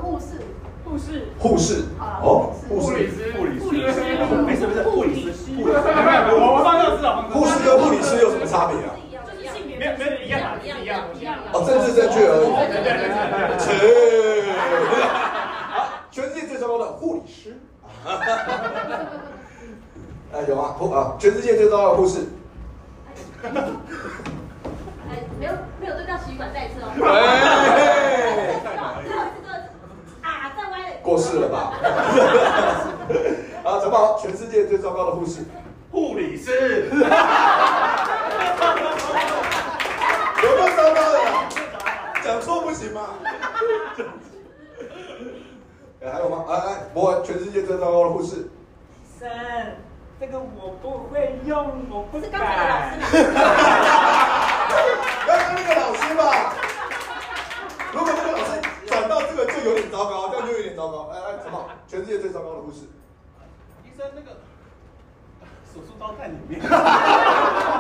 [0.09, 0.40] 护士，
[0.85, 4.01] 护士，护士，哦，护士，护理师，护理师
[4.40, 8.97] 没事没事，护理师，护理师，没有没有，我我放这个字啊，护士跟护理师有什么差别啊？
[9.12, 12.49] 就是性别没有没有一样啊，是一样一样哦，政治正确而已。
[12.49, 13.12] 对对对对
[13.53, 13.61] 对。
[13.61, 13.68] 切，
[15.77, 15.77] 好，
[16.11, 17.61] 全世界最糟糕的护理师。
[20.33, 22.27] 哎，有啊，护啊，全世界最糟糕的护士。
[23.44, 23.53] 哎，
[25.38, 26.88] 没有没有对到洗管再一次哦。
[30.29, 30.97] 啊，再歪了。
[31.03, 31.73] 过世了吧？
[33.64, 35.41] 啊，陈宝，全世界最糟糕的护士。
[35.91, 36.97] 护理师， 有
[40.55, 41.49] 没有糟糕的啦？
[42.23, 43.01] 讲错不行吗？
[46.01, 46.45] 哎，还有吗？
[46.49, 48.49] 哎哎，我，全世界最糟糕的护士。
[49.19, 49.29] 三，
[50.21, 52.75] 这个我不会用，我不不是刚才的老
[53.09, 53.33] 师敢。
[53.33, 53.38] 吗？
[55.27, 56.21] 刚刚那个老师吧。
[57.93, 58.47] 如果那个老师
[58.88, 61.11] 转到这个就有点糟糕，这样就有点糟糕。
[61.12, 62.87] 哎哎，陈宝，全世界最糟糕的护士。
[63.85, 64.38] 医生那个
[65.72, 66.61] 手术刀在里面。
[66.61, 66.85] 哈哈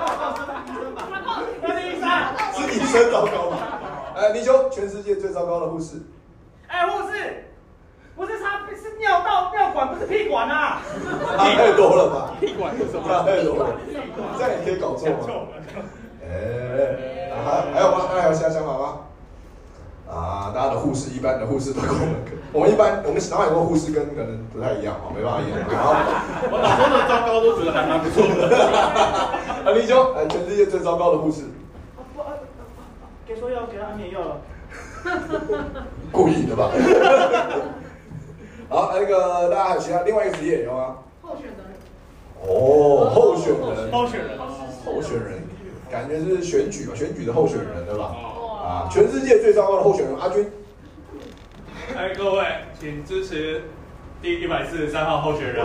[0.06, 0.64] 哈哈哈！
[0.66, 0.94] 医生
[1.62, 2.08] 那是医生。
[2.54, 3.56] 是医生糟糕吗？
[4.16, 6.02] 哎，泥鳅，全世界最糟糕的护士。
[6.66, 7.44] 哎，护士，
[8.14, 10.82] 不是他，是尿道尿管，不是屁管啊。
[11.36, 12.34] 差太多了吧？
[12.40, 13.76] 屁管是什差太多了，
[14.36, 15.26] 这样也可以搞错吗？
[16.22, 18.08] 哎，还还有吗？
[18.20, 19.07] 还有其他想法吗？
[20.10, 22.14] 啊，大家的护士，一般的护士都跟我们，
[22.52, 25.58] 我们一般我们脑海中护士跟可能不太一样哦，没办法一样。
[25.68, 25.92] 好，
[26.50, 28.48] 我脑中的糟糕都觉得还蛮不错的。
[29.68, 31.42] 啊，泥鳅，哎，全世界最糟糕的护士，
[32.16, 32.22] 不，
[33.26, 34.40] 给说要给他安眠药了。
[36.10, 36.70] 故意的吧？
[38.70, 40.96] 好，那个大家还有其他另外一个职业有吗？
[41.22, 41.58] 候选人，
[42.40, 45.42] 哦，候选人，候选人，候选人，
[45.90, 48.14] 感觉是选举吧，选举的候选人对吧？
[48.58, 50.50] 哦，啊，全世界最糟糕的候选人阿军，
[51.96, 52.44] 哎，各位，
[52.78, 53.62] 请支持
[54.20, 55.64] 第一百四十三号候选人。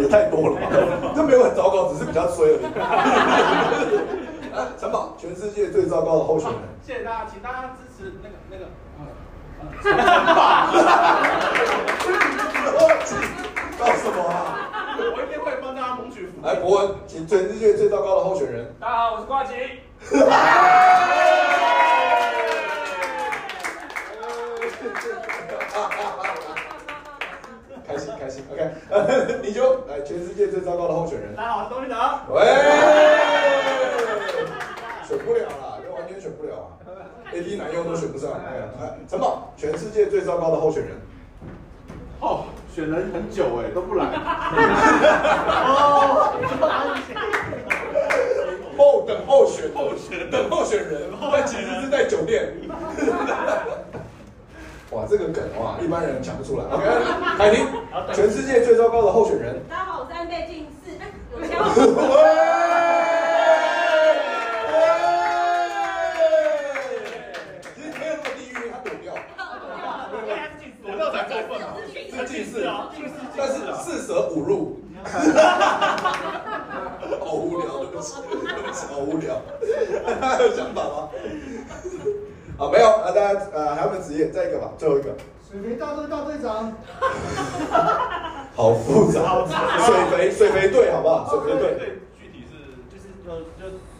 [0.00, 0.66] 也太多了吧？
[1.14, 2.64] 这没有很糟糕，只是比较衰而已。
[4.52, 6.58] 啊，陈宝，全世界最糟糕的候选人。
[6.82, 8.66] 谢谢大家，请大家支持那个那个。
[13.78, 14.58] 搞什么啊？
[14.98, 16.46] 我一定会帮大家谋取福利。
[16.46, 18.74] 来，博文，请全世界最糟糕的候选人。
[18.80, 19.54] 大家好，我是挂吉。
[27.86, 28.70] 开心开心，OK，
[29.42, 31.34] 你就来全世界最糟糕的候选人。
[31.34, 31.96] 大家好，我是东西德。
[32.34, 32.44] 喂，
[35.06, 36.76] 选不了了，这完全选不了啊
[37.32, 38.30] ！AD 男优都选不上。
[38.32, 40.92] 哎呀，哎陈宝，全世界最糟糕的候选人。
[42.20, 44.04] 哦，选人很久哎，都不来。
[45.68, 46.34] 哦
[48.76, 52.52] 候等候选候选等候选人，但其实是在酒店。
[54.90, 56.64] 哇，这个梗哇，一般人讲不出来。
[56.64, 56.84] OK，
[57.38, 57.68] 海婷，
[58.12, 59.62] 全世界最糟糕的候选人。
[59.70, 60.90] 大家好，我是安倍晋四。
[61.04, 61.06] 哎，
[61.38, 61.44] 有
[67.76, 69.14] 其实没有那么地狱，他躲掉。
[70.82, 71.66] 躲掉才过分啊！
[72.16, 73.54] 他近视啊，近视但是
[74.34, 74.80] 四舍五入，
[77.20, 79.40] 好无聊，对不起，对不起，好无聊。
[80.40, 81.08] 有想法吗？
[82.58, 84.30] 啊，没有，啊，大家呃还有没有职业？
[84.30, 85.14] 再一个吧，最后一个。
[85.48, 86.72] 水肥大队大队长，
[88.56, 89.46] 好复杂，
[89.78, 91.28] 水肥水肥队好不好？
[91.30, 92.54] 水肥队对，具体是
[92.90, 93.30] 就是就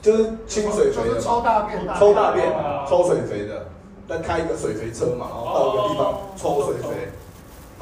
[0.02, 2.52] 就就是清水肥的嘛，抽大便，抽大便
[2.88, 3.66] 抽水肥的，
[4.08, 6.88] 但开一个水肥车嘛，然后到一个地方抽水肥。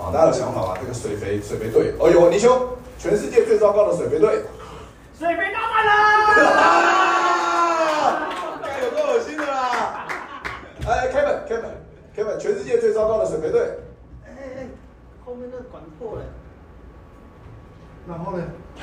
[0.03, 0.75] 好，大家有想法吗？
[0.81, 2.59] 这个水肥水肥队，哦呦，泥鳅，
[2.99, 4.43] 全世界最糟糕的水肥队。
[5.17, 5.95] 水肥大战啦！
[8.65, 10.05] 该 有够恶心的啦！
[10.89, 11.71] 哎，Kevin Kevin
[12.17, 13.79] Kevin，全世界最糟糕的水肥队。
[14.27, 14.67] 哎哎哎，
[15.25, 16.23] 后面那个管破了，
[18.09, 18.43] 然后呢？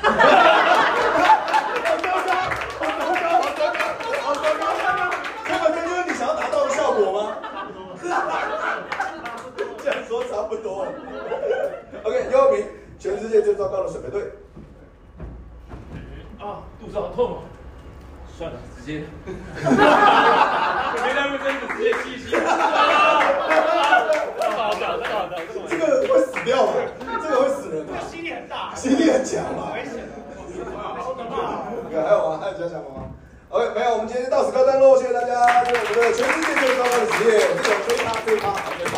[5.44, 7.36] 根本这就是你想要达到的效果吗？
[9.82, 10.86] 这样说差不多。
[12.02, 12.66] OK，第二名，
[12.98, 14.32] 全世界最糟糕的水培队。
[16.38, 17.42] 啊，肚子好痛哦。
[18.38, 22.30] 算了，直接，没那么真，直接吸吸。
[25.68, 26.72] 这个会死掉的？
[27.22, 27.92] 这个会死人的？
[28.10, 29.72] 吸力很大，吸力很强嘛。
[29.74, 30.12] 危险的。
[31.92, 32.38] 还有吗？
[32.40, 33.10] 还有其他想法吗
[33.50, 35.62] ？OK，没有，我们今天到此告段落，谢谢大家。
[35.64, 37.30] 这是我们的全世界最糟糕的职业，
[37.62, 38.96] 这个追他追他好追他。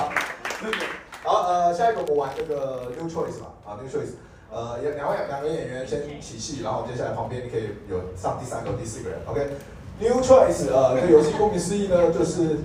[1.25, 4.15] 好，呃，下一个我们玩这个 New Choice 吧，啊，New Choice。
[4.51, 9.21] 呃，有两位两个演员先起戏，然后接下来旁边可以有上第三个、第四个人。
[9.27, 12.59] OK，New Choice，呃，这个游戏顾名思义呢，就是，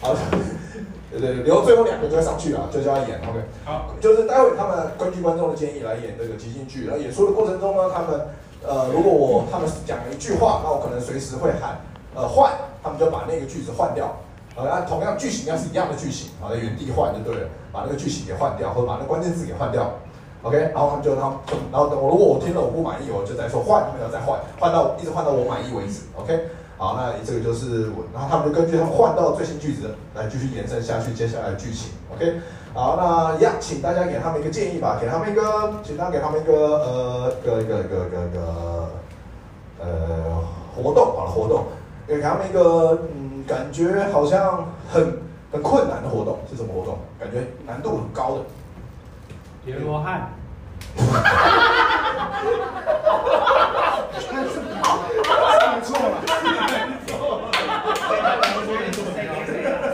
[0.00, 0.14] 好，
[1.10, 3.18] 对对，留最后两个就要上去了，就叫他演。
[3.28, 8.28] OK，好，就是待会他们根据观众的建议来演这个即兴剧，然后演出的过程中呢，他们
[8.64, 11.80] 呃，如果我他们讲了一句话，那我可能随时会喊
[12.14, 14.16] 呃换，他们就把那个句子换掉。
[14.54, 19.90] 呃，按同样剧情要是一样的剧情，啊，在原地换就对了，把那个剧情给换掉，或者把那关键字给换掉。
[20.42, 26.02] OK，然后他们就他就然后等我如果我听了我不满意，我就再说换，他们要再换，换到一直换到我满意为止。
[26.18, 31.92] OK，好，那这个就是我，然后他们就根据他们换到最新句子来继续延伸下去接下来的剧情。
[32.12, 32.40] OK，
[32.74, 38.90] 好，那一样，请大家给他们一个建议吧，给他们一个，请大家给他们一个呃一个一个一个一个一个
[39.78, 39.86] 呃
[40.74, 41.64] 活动，好了，活动，
[42.06, 45.18] 给他们一个嗯，感觉好像很
[45.52, 46.98] 很困难的活动是什么活动？
[47.18, 48.44] 感觉难度很高的。
[49.64, 50.32] 叠罗汉，
[50.96, 51.02] 没
[55.82, 56.20] 错了，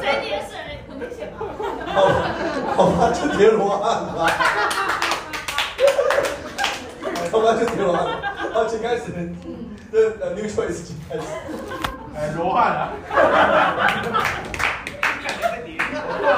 [0.00, 0.52] 谁叠谁？
[0.88, 1.36] 很明显吧？
[1.94, 1.96] 好，
[2.76, 4.16] 好吧，就叠罗汉吧。
[7.30, 8.06] 好吧，就叠罗汉。
[8.54, 9.02] 好，请开始。
[9.92, 11.22] 这呃，new choice，请开始。
[12.16, 12.88] 哎，罗汉啊。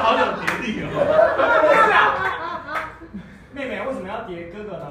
[0.02, 0.86] 好有叠力哦。
[3.52, 4.86] 妹妹为什么要叠哥哥呢？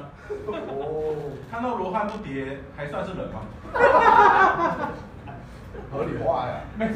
[0.68, 3.40] 哦，看到罗汉不叠，还算是人吗？
[5.90, 6.60] 合理化呀。
[6.76, 6.90] 妹妹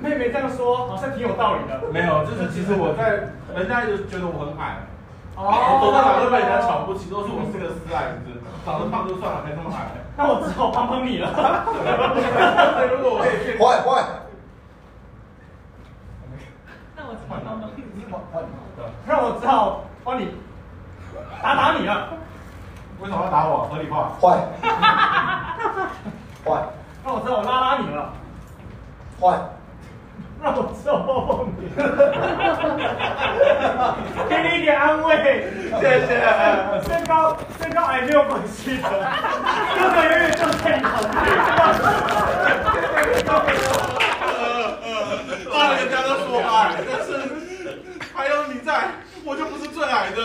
[0.00, 1.80] 妹妹这样说好像挺有道理的。
[1.92, 4.78] 没有，就是其实我在，人家一直觉得我很矮，
[5.34, 8.37] 哦我走到哪都被人家瞧不起，都是我是个死矮子，
[8.68, 9.88] 长得胖就算了，还这么矮。
[10.14, 11.30] 那我只好帮帮你了。
[12.90, 14.04] 如果我可以变，换换。
[16.94, 17.82] 那我只好帮帮你。
[19.06, 20.28] 那我只好帮你
[21.42, 22.10] 打打你了。
[23.00, 23.68] 为什么要打我？
[23.70, 24.10] 合理化。
[24.20, 24.38] 换。
[26.44, 26.62] 换。
[27.04, 28.12] 那我只好拉拉你了。
[29.18, 29.40] 换。
[30.42, 31.68] 让我揍你。
[34.28, 36.10] 给你一点安慰，谢谢。
[36.88, 41.16] 身高身高矮没有关系的，哥哥永远就在你旁边。
[45.50, 46.46] 骂人家都说矮，
[46.86, 47.08] 但是
[48.14, 48.70] 还有你在，
[49.24, 50.16] 我就不是最矮的。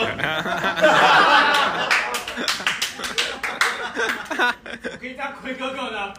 [5.00, 6.14] 可以这样亏哥哥呢？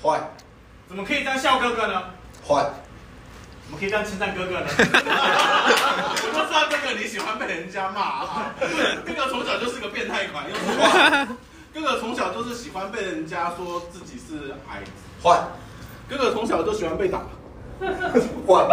[0.00, 0.20] 换。
[0.86, 2.02] 怎么可以这样笑哥哥呢？
[2.44, 2.64] 换。
[3.66, 4.66] 我们可以这样称赞哥哥呢？
[4.68, 8.54] 我就知道哥哥你喜欢被人家骂啊！
[8.60, 10.62] 哥哥从小就是个变态款，又是
[11.72, 14.90] 哥哥从小就是喜欢被人家说自己是矮子。
[15.22, 15.42] 换。
[16.08, 17.22] 哥哥从小就喜欢被打。
[18.46, 18.68] 换。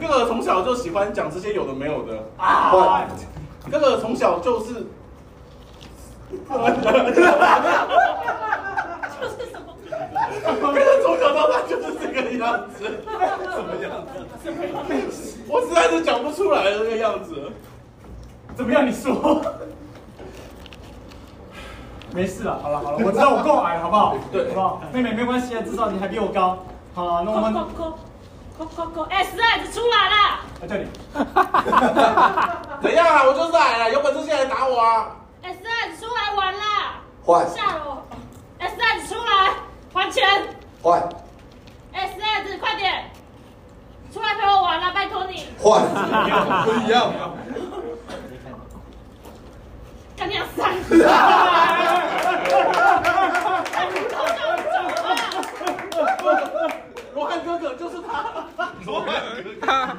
[0.00, 2.24] 哥哥从小就喜欢讲这些有的没有的。
[2.38, 3.06] 换。
[3.70, 4.86] 哥哥从小就是。
[6.32, 6.48] 就
[9.28, 9.71] 是什么？
[10.60, 12.84] 哥 哥从小到大就是这个样子。
[13.52, 13.90] 什么样
[15.10, 15.38] 子？
[15.48, 17.50] 我实在是讲不出来这个样子。
[18.56, 18.86] 怎么样？
[18.86, 19.42] 你说？
[22.14, 24.16] 没事了，好了好了，我知道我够矮了，好不好？
[24.30, 24.82] 对，好不好？
[24.92, 26.58] 妹妹没关系啊，至少你还比我高。
[26.94, 27.98] 好了，那我们扣扣
[28.58, 30.86] 扣扣扣，S 二子出来了在这里。
[32.82, 33.24] 怎样啊？
[33.24, 38.02] 我就是矮了，有本事现在打我啊！，S 二子出来玩啦，换下楼
[38.58, 39.54] ，S 二子出来
[39.92, 40.26] 还钱
[40.82, 41.00] 换
[41.92, 43.10] ，S 二子快点
[44.12, 45.82] 出来陪我玩啦，拜托你，换，
[46.64, 47.12] 不一样。
[50.16, 50.74] 干你娘三。
[57.14, 58.24] 罗汉哥哥就是他，
[58.86, 59.96] 罗汉哥哥。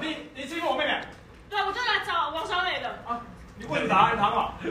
[0.00, 1.00] 你你欺负我妹妹
[1.48, 2.88] 对，我就来找王小磊的。
[3.06, 3.20] 啊？
[3.60, 4.54] 你问答案他嘛？
[4.62, 4.66] 他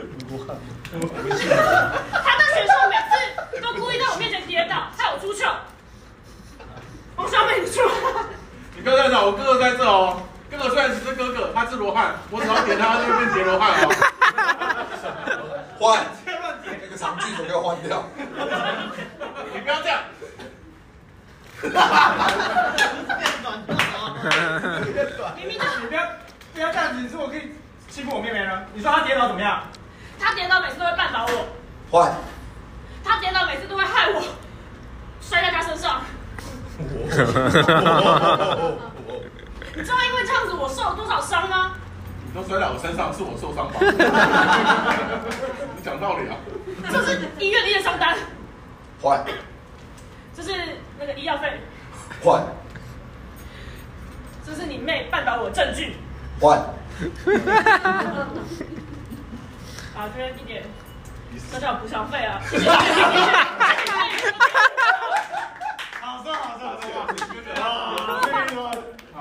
[2.52, 3.12] 选手每次
[3.62, 5.46] 都故意在我面前跌倒，害我出糗。
[7.14, 7.92] 王小美，你出来！
[8.74, 10.20] 你不要这样，我哥哥在这哦。
[10.50, 13.86] 哥哥虽然只是哥哥，他是罗汉，我只要点他，他就变杰罗汉哦。
[15.78, 18.04] 换，那个长句总给我换掉。
[19.54, 20.00] 你不要这样。
[25.36, 26.02] 明明就你不要
[26.52, 27.52] 不要这样子，我可以
[27.90, 28.62] 欺负我妹妹呢？
[28.72, 29.62] 你说她跌倒怎么样？
[30.18, 31.48] 她跌倒每次都会绊倒我，
[31.90, 32.12] 坏。
[33.04, 34.22] 她跌倒每次都会害我
[35.20, 36.00] 摔在她身上。
[36.78, 36.86] 你
[39.82, 41.72] 知道因为这样子我受了多少伤吗？
[42.24, 43.80] 你都摔在我身上，是我受伤吧？
[45.76, 46.36] 你讲道理啊。
[46.90, 48.16] 这是医院的验伤单，
[49.02, 49.24] 坏，
[50.34, 50.52] 这是
[50.98, 51.60] 那个医药费，
[52.24, 52.40] 坏，
[54.46, 55.96] 这是你妹绊倒我的证据。
[56.40, 56.58] 换，
[59.96, 60.62] 啊，这边一点
[61.50, 62.40] 小小补偿费啊。
[66.00, 66.90] 好说好说好说。
[67.62, 67.64] 啊，
[68.22, 68.70] 这边说
[69.18, 69.20] 啊，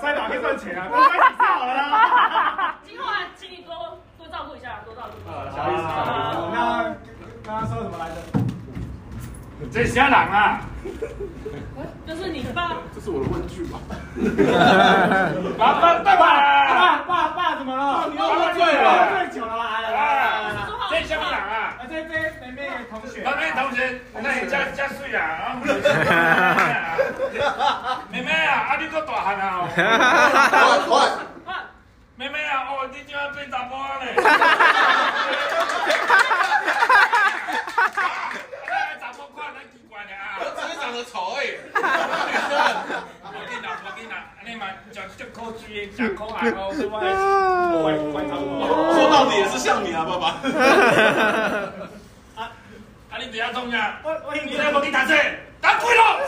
[0.00, 2.76] 摔倒可以赚钱啊，多摔几次好了啦。
[2.86, 3.74] 今后啊，请你多
[4.16, 5.14] 多照顾一下，多照顾。
[5.30, 6.50] 啊，小意思，小意思。
[6.52, 6.56] 那
[7.44, 8.14] 刚刚说什么来着？
[9.72, 10.60] 这瞎狼啊！
[12.08, 13.78] 就是你爸，这是我的问句吧？
[15.60, 18.08] 爸爸爸爸爸爸怎么了？
[18.10, 19.80] 你又喝醉了喝醉酒了啦！
[19.82, 20.00] 来来来
[20.40, 20.56] 来来，
[20.88, 21.76] 这什么人啊？
[21.76, 23.20] 啊，这这妹妹的同学。
[23.20, 25.52] 妹妹同学，那你加加水啊？
[27.44, 29.68] 啊，妹妹啊，啊你个大汉啊！
[30.88, 30.96] 换，
[31.44, 31.60] 换，
[32.16, 34.06] 妹妹啊，哦，你今晚变查甫啊呢？
[38.98, 40.10] 查甫看咱奇怪呢
[40.88, 41.46] 我只是长得丑而已。
[43.28, 47.04] 无紧啦，无紧啦，安尼嘛食足可水的，食可爱哦，对不对？
[47.82, 48.66] 乖乖查某。
[48.94, 50.26] 说到底也是像你啊，爸爸。
[52.36, 52.50] 啊，
[53.10, 54.00] 啊你不要中呀！
[54.02, 55.14] 我我你来无去读册，
[55.60, 56.20] 打开咯！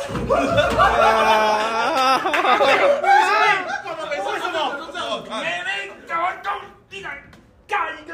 [3.84, 4.56] 爸爸没事，为什么？
[4.76, 5.08] 就这样。
[5.40, 7.22] 妹妹甲我讲，你来
[7.70, 8.12] 教伊个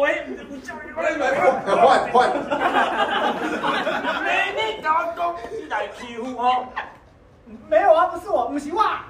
[0.00, 1.12] 喂，唔教伊我来
[1.76, 2.16] 换，换，
[4.24, 6.66] 妹妹甲我讲，你来欺负我。
[7.68, 8.80] 没有啊，不是我，不是我。
[8.80, 9.04] 换，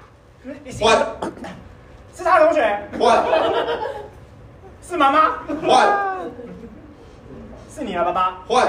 [2.13, 3.23] 是他同学，换，
[4.85, 5.87] 是妈妈，换，
[7.73, 8.37] 是你啊，爸爸。
[8.47, 8.67] 换，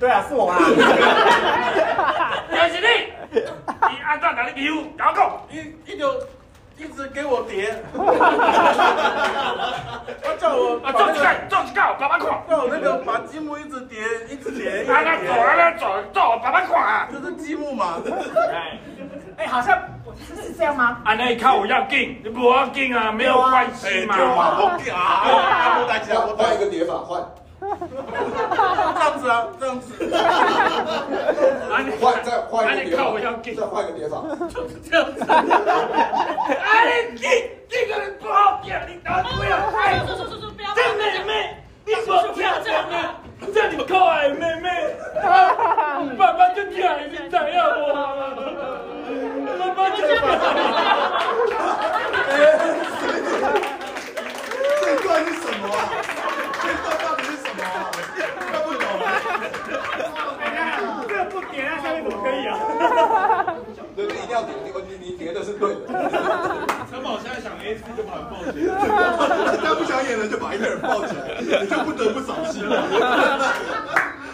[0.00, 0.58] 对啊，是我啊。
[2.50, 2.88] 就是你，
[3.30, 3.42] 你
[4.02, 4.82] 安怎哪里欺负？
[4.96, 5.30] 甲我讲。
[5.50, 6.10] 一一就
[6.76, 7.74] 一直给我叠。
[10.22, 12.28] 他叫我啊，做一个，做一个，爸爸看。
[12.48, 17.08] 叫我那个把积木一直叠，一直叠，一直啊，那做，啊，那做，做，爸爸看啊。
[17.12, 18.02] 这是积木嘛？
[19.36, 19.76] 哎，好像
[20.28, 20.98] 是是这样吗？
[21.04, 24.16] 安尼靠有要进，你不要紧啊，没有关系嘛。
[24.18, 27.20] 我给啊，我大家我，换一个叠法，换，
[28.94, 29.86] 这样子啊，这样子，
[32.00, 33.02] 换，再换一个再
[33.66, 34.22] 换一个叠法。
[34.48, 35.18] 就是这样子。
[35.28, 35.32] 哎，
[37.14, 37.20] 你
[37.68, 39.56] 这个人不好听，你打不要。
[39.76, 40.00] 哎，
[40.74, 41.56] 这妹妹，
[41.86, 43.14] 你不要跳这样啊，
[43.52, 44.68] 这你可爱妹妹，
[45.22, 45.50] 啊，
[46.18, 47.84] 爸爸就跳，你怎样我？
[49.58, 50.14] 爸爸就这
[55.02, 55.76] 段是什么啊？
[56.62, 57.04] 这段到
[57.64, 58.82] 看不懂。
[61.08, 62.52] 这个不点在下面怎么可以啊？
[63.96, 64.68] 对，对一定要叠，你
[65.04, 65.80] 你叠的是对的。
[66.90, 68.68] 陈宝现在想 A 出就把人抱起来，
[69.62, 72.74] 他不想演了，就把一个人抱起来，你就不得不扫兴了。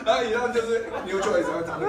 [0.04, 1.86] 然后以上就是 New Choice 要讲的。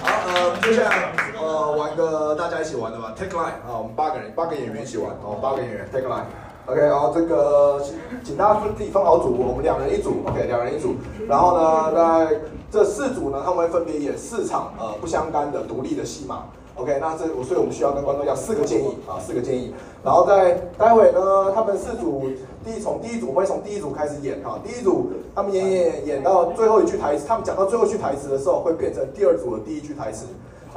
[0.00, 6.24] 好，呃，接下来呃玩个大家一起玩的吧，Take Line 啊，我们八个人，八个演员一起玩哦，八个演员 Take Line。
[6.70, 7.82] OK，然后这个
[8.22, 10.96] 请大家分自己分好组，我们两人一组，OK，两人一组。
[11.26, 12.40] 然后呢，在
[12.70, 16.44] 这四组呢，他们会分别演四场呃不相干的独立的戏码。
[16.74, 19.72] OK，那这我所以我们需要跟观众要四个建议啊，四个建议。
[20.04, 22.24] 然后在待会呢，他们四组
[22.62, 30.26] 第一从第一组我们会从第一组开始演哈，第一组他们演演演到最后一句台词，他们讲到最后一句台词的时候，会变成第二组的第一句台词。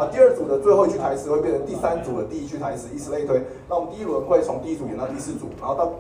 [0.01, 3.39] 啊，第二组的最后一句台词会变成第三组的第一句台词，以此类推。
[3.69, 5.93] 那我们第一轮会从第一组演到第四组，然后到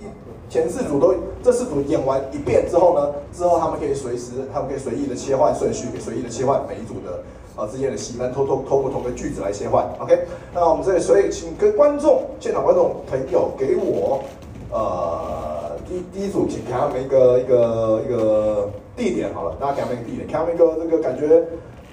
[0.00, 0.06] 第
[0.50, 7.22] 前四组都这四组演完一遍之后呢，之后他们可以随时，他们可以随意的切换顺序，可以随意的切换每一组的
[7.56, 9.86] 呃之间的戏份，通通透过同个句子来切换。
[10.00, 14.24] OK，那我们这里所以请跟观众现场观众朋友给我
[14.72, 21.44] 呃第第一组，请给他们一个一个一个地点好了，大家给他们一个地点，给他们一个这个感觉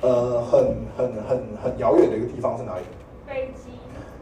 [0.03, 0.59] 呃很
[0.97, 2.83] 很很很遥远的一个地方是哪里？
[3.25, 3.71] 北极。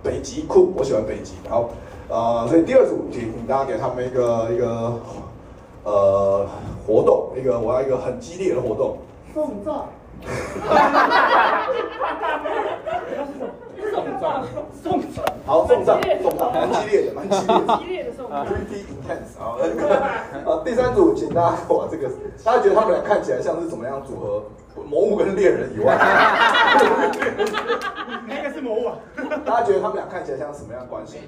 [0.03, 1.36] 北极酷，我喜欢北极。
[1.43, 1.69] 然后，
[2.09, 4.99] 呃，所以第二组请大家给他们一个一个
[5.84, 6.47] 呃
[6.88, 8.97] 活动，一个我要一个很激烈的活动。
[9.34, 9.89] 送葬。
[13.91, 14.43] 送葬，
[14.84, 17.77] 送葬，好，送葬，送葬，蛮激烈的，蛮激烈的。
[17.77, 22.07] 激烈的送葬，pretty intense 啊，那个啊，第三组，请大家哇，这个
[22.43, 24.43] 大家觉得他们俩看起来像是怎么样组合？
[24.76, 25.97] 魔物跟猎人以外，
[28.28, 28.97] 那个是魔物啊。
[29.45, 31.19] 大家觉得他们俩看起来像什么样的关系？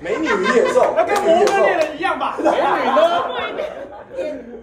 [0.00, 2.36] 美女与野兽，那跟魔物跟猎人一样吧？
[2.42, 3.24] 美女呢？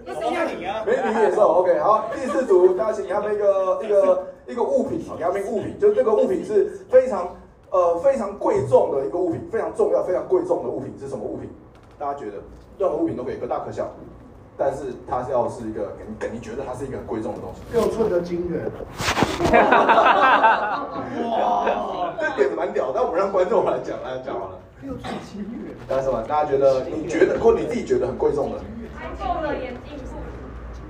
[0.04, 0.82] 那是一样你啊。
[0.86, 7.28] 美女与野兽，OK，好，第四组，大家请给他们一个一个一个物品，好，给他们一个物品，就是这个物品是非常
[7.70, 11.50] 呃非常贵重的一个物品，非常重要、非常贵重的物品是什么物品？
[11.98, 12.32] 大家觉得
[12.78, 13.88] 任何物品都可以，可大可小。
[14.56, 17.60] 但是它是要是一个，你你觉得它是一个很贵重的东西？
[17.72, 18.70] 六寸的金元。
[21.30, 24.58] 哇，这点子蛮屌，但我们让观众来讲，来讲好了。
[24.82, 25.74] 六寸金元。
[25.88, 26.22] 大家什么？
[26.22, 26.84] 大家觉得？
[26.84, 28.58] 你觉得，或你自己觉得很贵重的
[29.00, 30.16] ？iPhone 的眼镜布。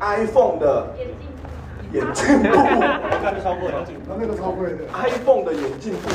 [0.01, 1.43] iPhone 的眼镜布。
[1.97, 2.49] 眼镜布。
[3.23, 3.85] 那个超贵的，
[4.19, 4.79] 那个超贵的。
[4.93, 6.09] iPhone 的眼镜布。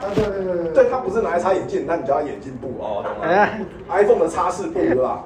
[0.00, 0.72] 啊对对对对。
[0.72, 3.48] 对，它不是拿来擦眼镜，但你叫它眼镜布哦，懂吗
[3.88, 5.24] ？iPhone 的擦拭布对吧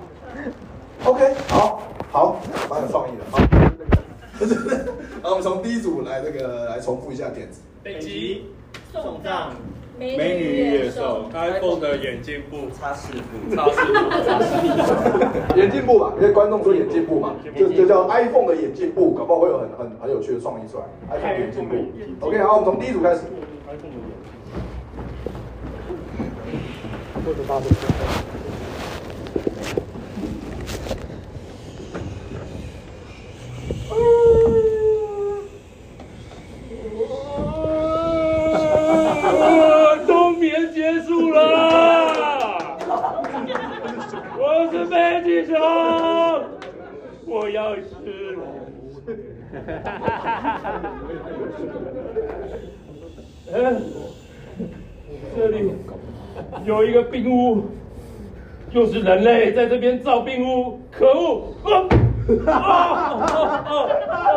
[1.04, 3.24] ？OK，好，好，蛮有创意的。
[3.30, 3.38] 好，
[5.22, 7.60] 好，我们从第一组来这个来重复一下点子。
[7.82, 8.46] 北极
[8.92, 9.52] 送葬。
[9.98, 14.38] 美女与野兽，iPhone 的眼镜布，擦拭布，擦拭布，擦
[15.50, 20.84] 拭眼镜布吧，因为观众说眼镜布嘛，就就叫 iPhone 的眼镜布，搞不好会有很很很有趣的创意出来。
[21.18, 21.74] iPhone 眼镜布。
[22.24, 23.22] OK，好，我们从第一组开始。
[27.26, 27.66] 或者八倍。
[40.06, 42.78] 冬眠结束了，
[44.38, 45.58] 我是北极熊，
[47.26, 47.82] 我要吃
[48.36, 48.42] 了。
[53.52, 53.82] 嗯，
[55.36, 55.72] 这里
[56.64, 57.62] 有一个病屋，
[58.72, 61.54] 又是人类在这边造病屋，可恶！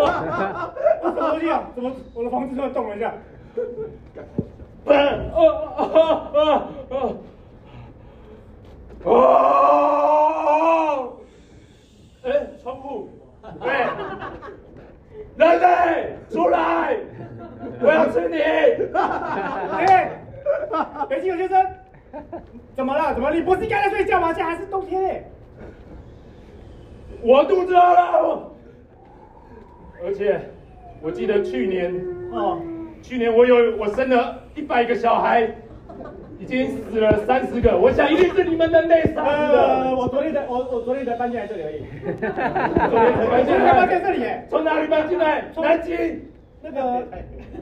[0.04, 0.74] 啊啊！
[1.04, 1.64] 什么力啊？
[1.76, 3.14] 怎么我的房子突然动了一下？
[4.86, 4.94] 啊
[5.36, 5.40] 啊
[5.78, 5.84] 啊
[6.34, 6.42] 啊
[6.90, 6.92] 啊！
[9.06, 9.08] 啊！
[12.24, 12.30] 哎，
[12.62, 13.10] 窗户，
[13.62, 13.90] 哎，
[15.36, 16.96] 人类出来！
[17.82, 18.38] 我要吃你！
[19.72, 20.12] 哎，
[21.10, 21.66] 北极熊先生，
[22.76, 23.14] 怎么了？
[23.14, 23.32] 怎么？
[23.32, 24.34] 你不是应该在睡觉吗？
[24.34, 25.24] 现在还是冬天哎。
[27.24, 28.52] 我肚子饿了，
[30.04, 30.40] 而且
[31.02, 31.94] 我记得去年
[32.32, 32.60] 哦，
[33.02, 35.48] 去年我有我生了一百个小孩，
[36.40, 39.96] 已经死了三十个，我想一定是你们人类杀死的。
[39.96, 41.84] 我昨天才我我昨天才搬进来这里而已。
[42.90, 44.48] 昨天才搬进来，搬进这里耶？
[44.50, 45.46] 从哪里搬进来？
[45.58, 46.22] 南京。
[46.64, 46.78] 那个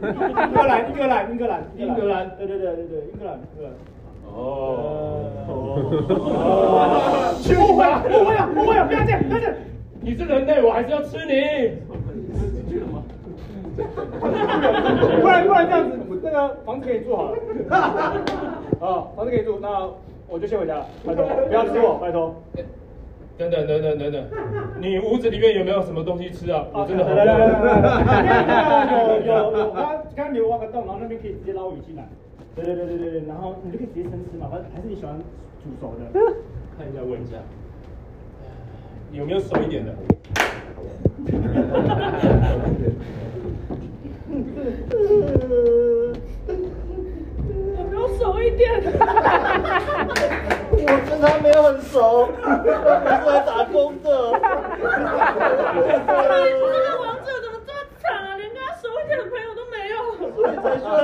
[0.02, 3.72] 英格兰，英格兰，英格兰，英格兰，对对对对对，英格兰，英格兰。
[4.26, 9.56] 哦哦， 去误会了，误会了，误会了，不要这样，不要这样。
[10.02, 11.72] 你是人类，我还是要吃你。
[15.22, 17.38] 不然不然这样子，我那个房子可以住好了。
[17.70, 19.90] 啊， 房子可以住，那
[20.28, 22.36] 我就先回家了，拜托， 不要吃我，拜托。
[23.38, 24.22] 等等等等等等，
[24.82, 26.66] 你屋子里面有没有什么东西吃啊？
[26.74, 27.20] 我真的很饿。
[28.92, 32.06] 有有有，刚刚刚有挖个洞，然后那边可以直接捞鱼进来。
[32.56, 35.16] 对对对对对对，然后你就可以直接生吃嘛，反正还是你喜欢
[35.64, 36.12] 煮熟的。
[36.78, 37.38] 看一下，问一下，
[39.14, 39.96] 有没有熟一点的？
[47.78, 48.82] 有没有熟一点？
[50.82, 54.08] 我跟他没有很熟，我是来打工的。
[55.90, 58.38] 你这个王者怎么这么惨啊？
[58.38, 59.96] 连跟他熟一点的朋友都没有。
[60.36, 60.96] 所以才回去了。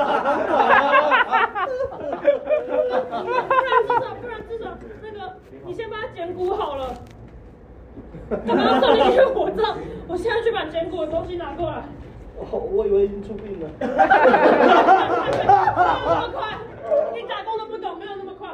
[3.20, 4.66] 不然至少，不然至少，
[5.02, 5.18] 那个
[5.66, 6.94] 你先把它剪骨好了。
[8.30, 9.78] 刚刚说你去火葬，
[10.08, 11.84] 我现在去把剪骨的东西拿过来。
[12.40, 13.68] 哦，我以为已经出殡了。
[13.80, 13.94] 没有
[16.06, 16.58] 那么快，
[17.14, 18.50] 你打工的不懂，没有那么快。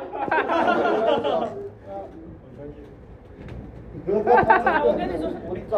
[4.84, 5.30] 我跟你说，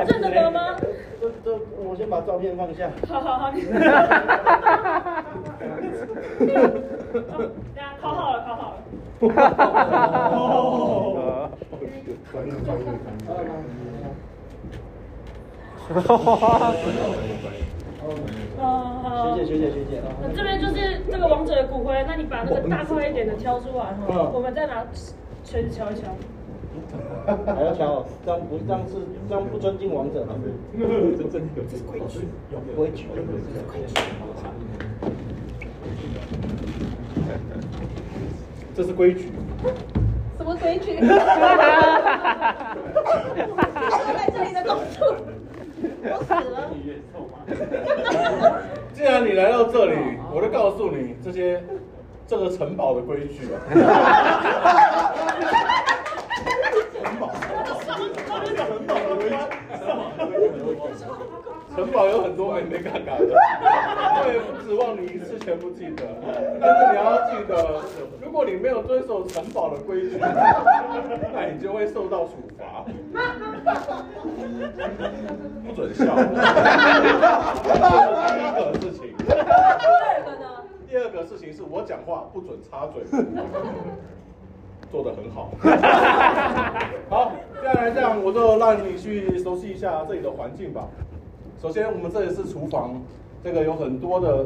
[0.04, 0.76] 认得得吗？
[1.20, 2.89] 这这，我先把照片放下。
[3.08, 3.64] 好好好，你。
[7.74, 8.78] 大家考好了，考好了。
[10.36, 11.49] 哦，
[18.60, 20.12] 好学姐学姐学姐啊。
[20.22, 24.86] 那这边就是这个王者的骨灰，那你把那个大块一点的挑出来哈，我们再拿
[25.43, 26.08] 锤子敲一敲。
[27.45, 28.95] 还要敲，这样不这样是
[29.30, 30.26] 这样不尊敬王者。
[30.78, 33.08] 这这有这是规矩，有规矩，
[38.76, 39.32] 这是规矩。
[40.38, 40.99] 什么规矩？
[44.14, 44.99] 在这里的公主，
[46.04, 46.56] 我死了。
[48.94, 51.64] 既然你来到这里，我就告诉你这些
[52.28, 53.56] 这个城堡的规矩啊。
[57.04, 57.32] 城堡，
[58.56, 59.36] 城堡的规矩，
[61.76, 63.36] 城堡有很多没没敢改的，
[64.26, 66.04] 我也不指望你一次全部记得，
[66.60, 67.82] 但是你要记得，
[68.24, 70.18] 如果你没有遵守城堡的规矩，
[71.34, 72.86] 那你就会受到处罚。
[75.66, 76.16] 不准笑。
[76.16, 76.22] 第
[78.40, 79.14] 一个事情。
[79.18, 80.46] 第二个呢？
[80.88, 83.04] 第二个事情是我讲话不准插嘴。
[84.92, 85.52] 做的很好。
[87.10, 90.88] 好，接下来这样，我就让你去熟悉一下这里的环境吧。
[91.60, 93.02] 首先，我们这里是厨房，
[93.44, 94.46] 这个有很多的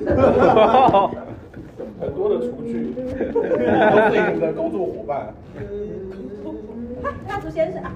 [2.00, 2.92] 很多的厨具，
[3.32, 5.32] 都是你们的工作伙伴。
[7.28, 7.90] 蜡烛先生啊，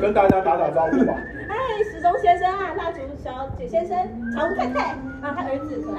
[0.00, 1.14] 跟大家打打招呼吧。
[1.48, 3.96] 哎，时钟先生啊，蜡烛小姐先生，
[4.34, 4.92] 常务太太
[5.22, 5.98] 啊，他儿子可爱。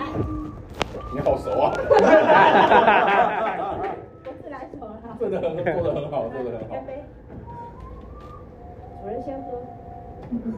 [1.14, 1.74] 你好熟啊！
[5.18, 6.70] 做的很，做的很好， 做的很好。
[6.70, 6.90] 干杯！
[9.02, 9.48] 主人先喝。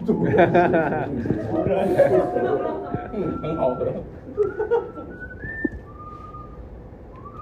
[0.06, 0.36] 主人，
[3.14, 3.86] 嗯，很好喝。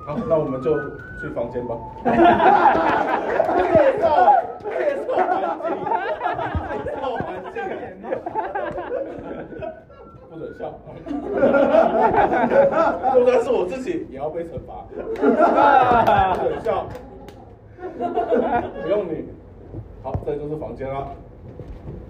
[0.05, 0.77] 好，那我们就
[1.19, 1.75] 去房间吧。
[2.03, 2.09] 介
[3.99, 4.03] 绍，
[4.63, 4.69] 介
[5.07, 5.09] 绍
[5.57, 5.75] 环境，
[6.83, 7.55] 介绍环境。
[10.31, 10.71] 不准笑，
[13.13, 14.85] 就算是我自己也要被惩罚。
[14.87, 16.87] 不准笑，
[18.81, 19.25] 不用你。
[20.01, 21.09] 好，这就是房间啦。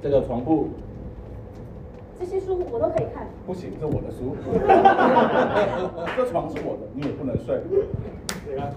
[0.03, 0.67] 这个床铺。
[2.19, 3.25] 这些书我都可以看。
[3.47, 4.35] 不行，这是我的书。
[6.15, 7.59] 这床是我的，你也不能睡。
[8.47, 8.71] 你看，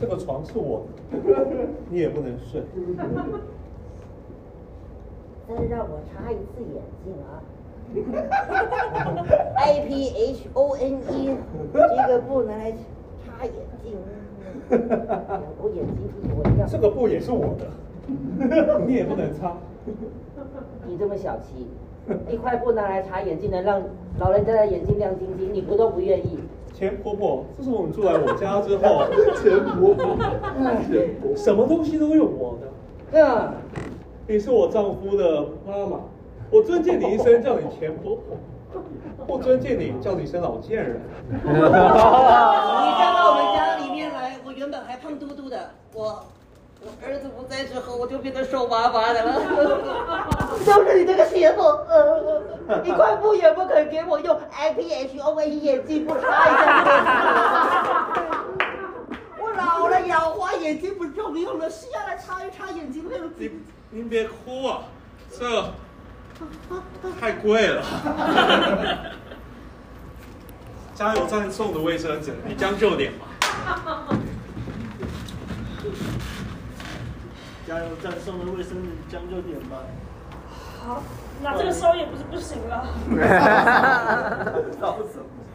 [0.00, 1.16] 这个床是我的，
[1.88, 2.60] 你也不能睡。
[5.56, 7.42] 再让我擦一次眼镜啊！
[9.56, 11.36] I P H O N E，
[11.72, 11.78] 这
[12.12, 13.96] 个布拿来擦眼镜。
[14.70, 16.68] 我眼睛一模一样。
[16.70, 17.66] 这个布也是我的，
[18.86, 19.56] 你也不能擦。
[20.86, 21.66] 你这么小气，
[22.30, 23.82] 一块布拿来擦眼睛，能让
[24.20, 26.38] 老人家的眼睛亮晶晶，你不都不愿意？
[26.72, 29.02] 钱婆婆，自从我们住来我家之后，
[29.42, 30.16] 钱婆婆，
[31.34, 32.68] 什么东西都有我的。
[33.12, 33.52] 嗯，
[34.26, 36.00] 你是我丈夫的妈妈，
[36.50, 38.36] 我尊敬你一声叫你前婆婆，
[39.26, 41.00] 不尊敬你叫你一声老贱人。
[41.30, 46.24] 你嫁到我们家里面来，我原本还胖嘟嘟的，我。
[46.82, 49.34] 我儿子不在之后，我就变得瘦巴巴的了。
[50.64, 51.60] 就是你这个邪妇，
[52.82, 56.82] 一块布也不肯给我用，I P H O A 眼镜不擦一下。
[59.38, 63.04] 我老了，老花眼睛不重用了，需要来擦一擦眼睛。
[63.36, 63.50] 你
[63.90, 64.82] 您别哭啊，
[65.36, 65.72] 这
[67.20, 67.82] 太贵了。
[70.94, 73.26] 加油站送的卫生纸，你将就点吧。
[77.66, 79.78] 加油站送的卫生纸将就点吧。
[80.86, 81.02] 好，
[81.42, 82.86] 那这个烧也不是不行了。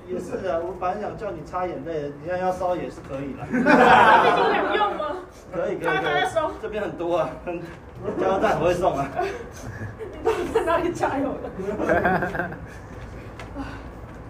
[0.07, 3.43] 也是的，我本来想叫你擦眼泪，你现在要烧也是可以的。
[3.49, 5.05] 你说有用吗？
[5.53, 6.23] 可以可以可以，
[6.61, 7.29] 这边很多啊，
[8.19, 9.07] 加油站不会送啊。
[9.99, 11.49] 你到底在哪里加油的？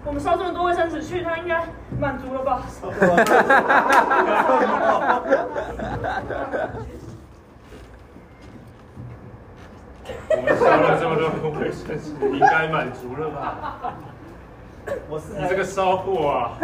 [0.06, 1.64] 我们烧这么多卫生纸去，他应该
[2.00, 2.62] 满足了吧？
[10.30, 13.76] 我们烧了这么多卫生纸，你应该满足了吧？
[15.10, 16.58] 我是你这个骚货啊！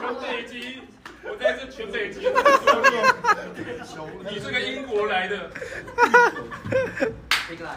[0.00, 0.80] 全北极，
[1.22, 2.80] 我在这全北极都说
[4.24, 5.50] 你，你这个英国来的，
[7.48, 7.68] 这个，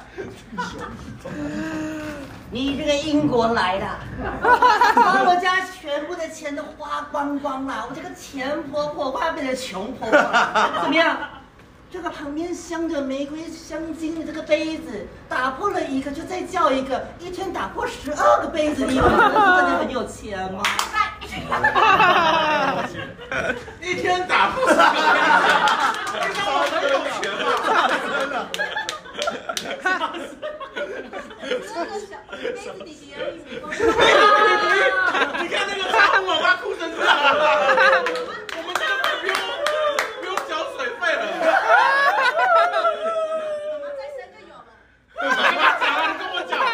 [2.52, 3.86] 你这个英国来的，
[4.96, 11.18] 把我家全部的钱都花光光了，我这个钱婆婆快变成穷婆婆了，怎么样？
[11.94, 20.64] 这个旁边镶着玫瑰香精的这个杯子，打破了一个就再叫一个，一天打破十二个杯子，你有觉得真的很有钱吗？
[23.80, 24.98] 一天打破十二个
[26.18, 28.50] 杯子，我很有钱吗？
[31.46, 33.84] 真的小杯子弟弟而已，没关系。
[35.44, 37.30] 你看那个茶壶，我妈哭成这样了。
[38.58, 38.92] 我们这个
[39.22, 39.63] 不用不用
[41.14, 41.54] 缴水费了。
[43.82, 44.66] 妈再生就有了。
[46.08, 46.68] 你跟我讲啊，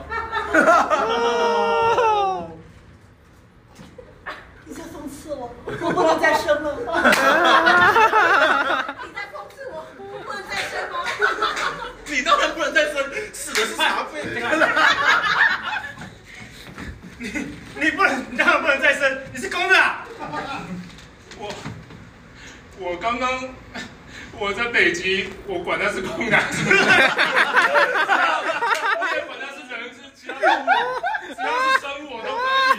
[4.65, 6.67] 你在讽刺我，我不能再生了。
[9.03, 10.95] 你在讽刺我，我不能再生吗？
[12.07, 12.95] 你当然不能再生，
[13.33, 14.15] 死的是茶杯。
[17.19, 17.33] 你
[17.77, 20.05] 你不能，你当然不能再生，你是公的啊。
[21.39, 21.51] 我
[22.79, 23.49] 我刚刚
[24.39, 26.77] 我在北极，我管他是公的还是母的，
[29.01, 30.69] 我也管他是人是其他动物，
[31.35, 32.45] 只要是生物我都可
[32.75, 32.77] 以。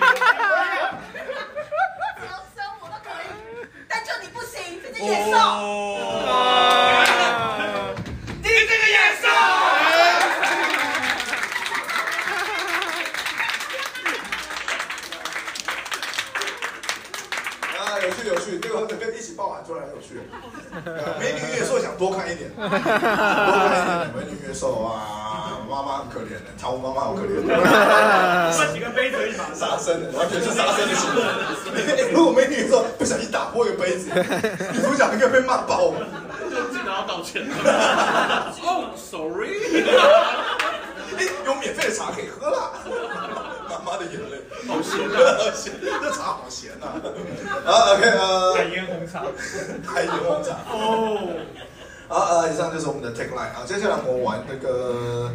[2.19, 3.25] 只要生我都可以，
[3.87, 5.35] 但就你不行，这是野兽。
[7.05, 7.06] 你
[21.19, 27.41] 美女越瘦想多看一点， 多看一点美女野兽啊，妈妈很可怜的，茶壶妈妈好可怜。
[27.45, 29.45] 那几个杯子而已嘛。
[29.53, 32.11] 杀生的，完全是杀生的行为。
[32.13, 34.09] 如果美女野兽不小心打破一个杯子，
[34.73, 35.93] 女主角应该被骂爆。
[36.49, 37.43] 就记得要道歉。
[38.63, 39.83] 哦，sorry。
[41.17, 42.71] 哎，有免费的茶可以喝啦。
[43.69, 46.87] 妈妈的眼泪，好咸啊好咸，这茶好咸呐。
[47.65, 49.23] 啊，OK，呃，海盐红茶，
[49.85, 50.53] 海盐红茶。
[50.71, 51.19] 哦。
[52.07, 53.65] 好，呃，以上就是我们的 take line 啊。
[53.65, 55.29] 接下来我们玩那个，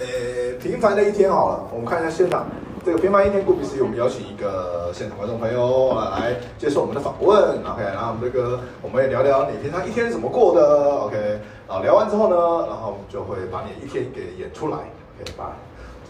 [0.00, 0.06] 呃，
[0.60, 1.68] 平凡的一天好了。
[1.72, 2.46] 我们看一下现场，
[2.84, 7.38] 这个平凡一天，顾名思义，我们邀请一个现场观众朋友啊来接受我们的访问。
[7.64, 10.96] OK，然后我们这个我们也聊聊你平常一天是怎么过的。
[11.06, 11.16] OK，
[11.68, 14.78] 然后聊完之后呢，然后我们就会把你的一天给演出来。
[15.18, 15.54] OK，把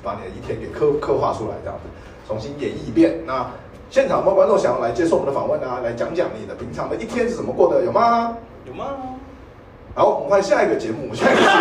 [0.06, 1.90] 把你的一天给刻刻画出来，这样子
[2.28, 3.18] 重新演绎一遍。
[3.26, 3.44] 那
[3.90, 5.80] 现场有没有观众想要来接受我们的访问啊？
[5.82, 8.36] 来讲讲你的平常的一天是怎么过的，有吗？
[8.64, 8.86] 有吗？
[9.96, 11.12] 好，我们换下一个节目。
[11.12, 11.52] 下一个节目。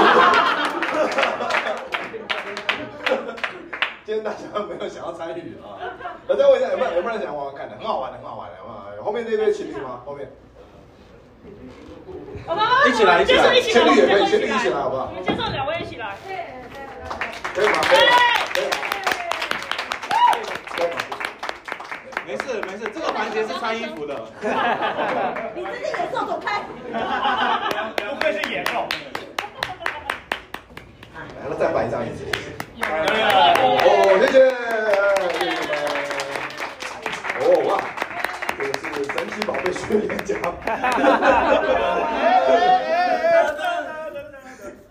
[4.06, 5.82] 今天大家有没有想要参与啊？
[6.28, 7.76] 大家问一下，有没有有没有人想玩玩看的？
[7.78, 9.04] 很好玩的，很好玩的，有没有？
[9.04, 10.02] 后面那对情侣吗？
[10.06, 10.30] 后面
[12.46, 15.16] 好吧，一起来，一起来，情侣也可以，来，情侣一起来，好不好我？
[15.16, 16.16] 们介绍两位一起来。
[17.56, 17.74] 可以吗？
[17.82, 17.96] 可以吗？
[17.96, 18.25] 可以吗？
[22.36, 24.14] 没事没事，这个环节是穿衣服的。
[25.56, 26.62] 你真是野兽，走开！
[28.10, 28.86] 不愧是野兽。
[31.16, 32.52] 来了，再摆一张椅子，谢谢。
[32.82, 34.38] 哎哦，谢谢。
[37.40, 37.80] 哦哇，
[38.58, 38.84] 这个是
[39.14, 40.36] 神奇宝贝训练家。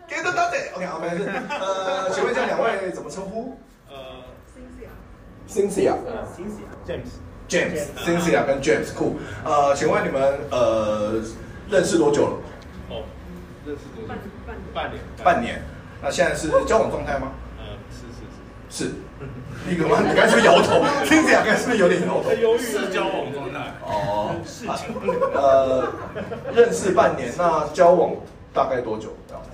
[0.08, 1.30] 给的大姐，OK 好，没事。
[1.60, 3.58] 呃，请问一下两位怎么称呼
[3.90, 4.24] 呃
[5.46, 5.94] ？Cynthia。
[6.86, 7.20] James。
[7.48, 9.16] James、Cynthia 跟 James 酷。
[9.44, 11.20] 呃，请问你们呃
[11.70, 12.36] 认识多久了？
[12.90, 13.02] 哦，
[13.66, 14.08] 认识多久？
[14.08, 15.02] 半半年。
[15.24, 15.62] 半年。
[16.02, 17.32] 那现在是交往状态吗？
[17.58, 18.90] 呃，是是是。
[18.90, 18.94] 是。
[19.66, 20.00] 你干嘛？
[20.06, 22.30] 你刚才是不是摇头？Cynthia 刚才是不是有点摇头？
[22.32, 23.72] 犹豫是交往状态。
[23.82, 24.66] 哦，是
[25.34, 25.92] 呃，
[26.54, 28.12] 认识半年，那交往
[28.52, 29.14] 大概多久？
[29.28, 29.50] 这样子？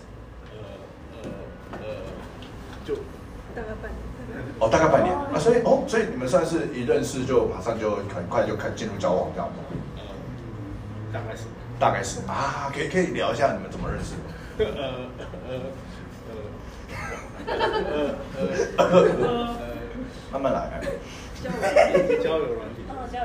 [1.22, 1.30] 呃
[1.72, 1.86] 呃呃，
[2.84, 2.94] 就
[4.60, 9.58] 哦，大概半年啊，所以哦，所以你们算是一认识就马上就很快就开进入交往这样子？
[9.96, 10.02] 呃，
[11.12, 11.42] 大概是。
[11.80, 14.24] 大概是啊，可以可以聊一下你们怎么认识的？
[14.76, 14.84] 呃
[15.48, 15.56] 呃
[18.76, 18.84] 呃呃
[19.26, 19.56] 呃
[20.30, 20.82] 慢慢来。
[22.22, 22.84] 交友软体。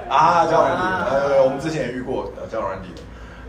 [0.09, 3.01] 啊，交友软体，呃，我们之前也遇过呃交友软体的。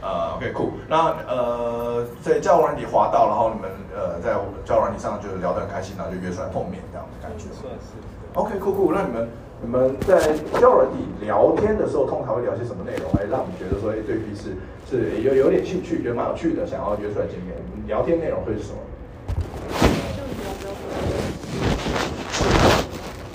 [0.02, 0.72] 呃，OK，酷。
[0.88, 4.34] 那呃，在交友软体滑到，然后你们呃在
[4.64, 7.44] 交友软体上就聊得很开心，然后就约出来碰面这样的感觉。
[7.54, 7.96] 算是。
[8.34, 8.92] OK，酷酷。
[8.92, 9.28] 那你们
[9.62, 14.54] 你们在交友软体聊天的时候，通常会聊些什么内容，哎让你觉得说，哎，对彼此
[14.88, 17.56] 是有有点兴趣，觉得蛮有趣的，想要约出来见面？
[17.86, 18.78] 聊天内容会是什么？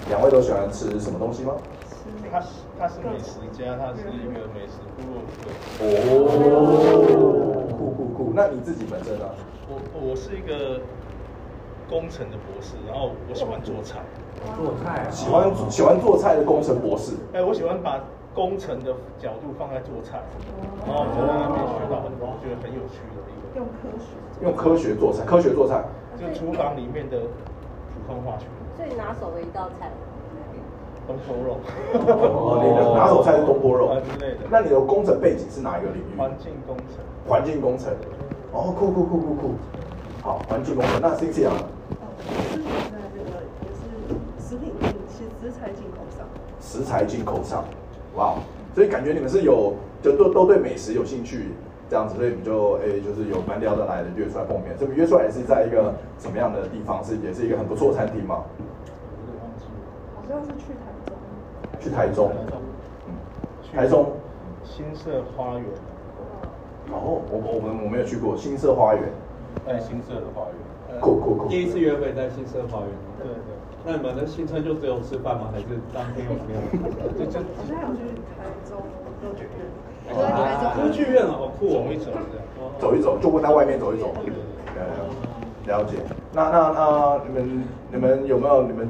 [0.09, 1.53] 两位都喜欢吃什么东西吗？
[2.32, 2.48] 他是
[2.80, 5.52] 他是美食家，他是一个美食部落客。
[5.84, 8.32] 哦，酷酷酷。
[8.34, 9.26] 那你自己本身呢？
[9.68, 10.80] 我我是一个
[11.90, 14.00] 工程的博士，然后我喜欢做菜。
[14.56, 17.18] 做菜、喜欢喜欢做菜的工程博士。
[17.34, 18.00] 哎，我喜欢把
[18.34, 20.24] 工程的角度放在做菜，
[20.88, 23.60] 然后就在那边学到很多，我觉得很有趣的一个。
[23.60, 24.08] 用科学。
[24.42, 25.84] 用科学做菜，科学做菜。
[26.16, 27.20] 就厨房里面的
[27.92, 28.46] 普通话学。
[28.78, 29.92] 最拿手的一道菜。
[31.08, 31.58] 东坡肉。
[31.93, 34.39] 哦，你的拿手菜是东坡肉啊之类的。
[34.49, 36.18] 那你的工程背景是哪一个领域？
[36.18, 37.04] 环境工程。
[37.28, 37.93] 环境工程。
[38.52, 39.52] 哦，酷酷酷酷酷。
[40.22, 41.02] 好，环境工程。
[41.02, 41.66] 那 Cynthia 呢？
[42.22, 43.82] 是在这个也是
[44.39, 46.28] 食品进食食材进口商。
[46.60, 47.66] 食材进口商，
[48.16, 48.36] 哇，
[48.76, 51.47] 所以感觉你们是有就都都对美食有兴趣
[51.89, 54.76] 这样子，所以你们就诶、就是有蛮聊得来的约出来碰面。
[54.80, 57.04] 这个约出来也是在一个什么样的地方？
[57.04, 58.43] 是也是一个很不错的餐厅吗？
[60.16, 60.91] 好像是去台中。
[61.82, 62.32] 去台中，
[63.08, 63.14] 嗯，
[63.76, 64.12] 台中
[64.64, 65.66] 新社花园。
[66.92, 69.04] 哦，我我们我没有去过新社花园。
[69.66, 71.00] 在新社的花园。
[71.02, 71.48] 酷酷酷。
[71.50, 72.90] 第一次约会在新社花园。
[73.18, 73.52] 对对。
[73.84, 75.50] 那你们的新春就只有吃饭吗？
[75.52, 77.10] 还是当天有没有？
[77.26, 78.78] 就就好像有去台中
[79.20, 79.66] 歌剧院。
[80.76, 82.46] 歌剧院好酷哦，走一走这样。
[82.80, 84.14] 走一走，就问他外面走一走。
[84.78, 84.82] 呃，
[85.66, 85.98] 了解。
[86.34, 88.88] 那那那你们你们有没有你们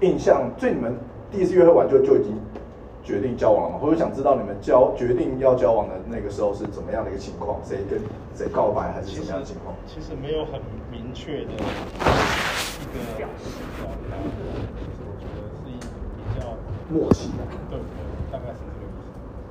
[0.00, 0.50] 印象？
[0.58, 0.94] 最你们
[1.30, 2.38] 第一次约会完就就已经
[3.02, 3.78] 决定交往了吗？
[3.80, 7.58] 或者想知道你们交决定要交往的那个时候是怎么样的一个情况？
[7.64, 8.00] 谁跟
[8.34, 9.74] 谁告白还是什么样的情况？
[9.86, 10.60] 其实没有很
[10.90, 11.64] 明确的一个
[13.16, 14.28] 表示表达，就
[14.90, 16.56] 是我觉得是一比较
[16.88, 17.28] 默契。
[17.30, 17.78] 的对。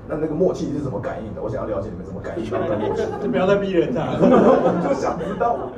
[0.07, 1.41] 那那个默契是怎么感应的？
[1.41, 3.03] 我想要了解你们怎么感应到那个默契。
[3.21, 5.69] 就不要再逼人家， 就想知道。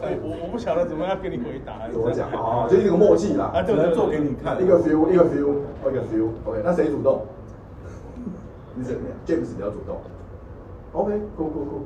[0.00, 1.88] 哎，我我不晓得怎么样跟你回答。
[1.90, 2.66] 怎么讲啊？
[2.68, 4.56] 就是一个默契啦，啊，对对，做给你看。
[4.62, 5.58] 一个 feel，一个 feel，
[5.90, 6.28] 一个 feel。
[6.46, 7.26] OK，那谁主动？
[8.74, 9.96] 你怎么样？James 比较主动。
[10.92, 11.82] OK，cool cool cool。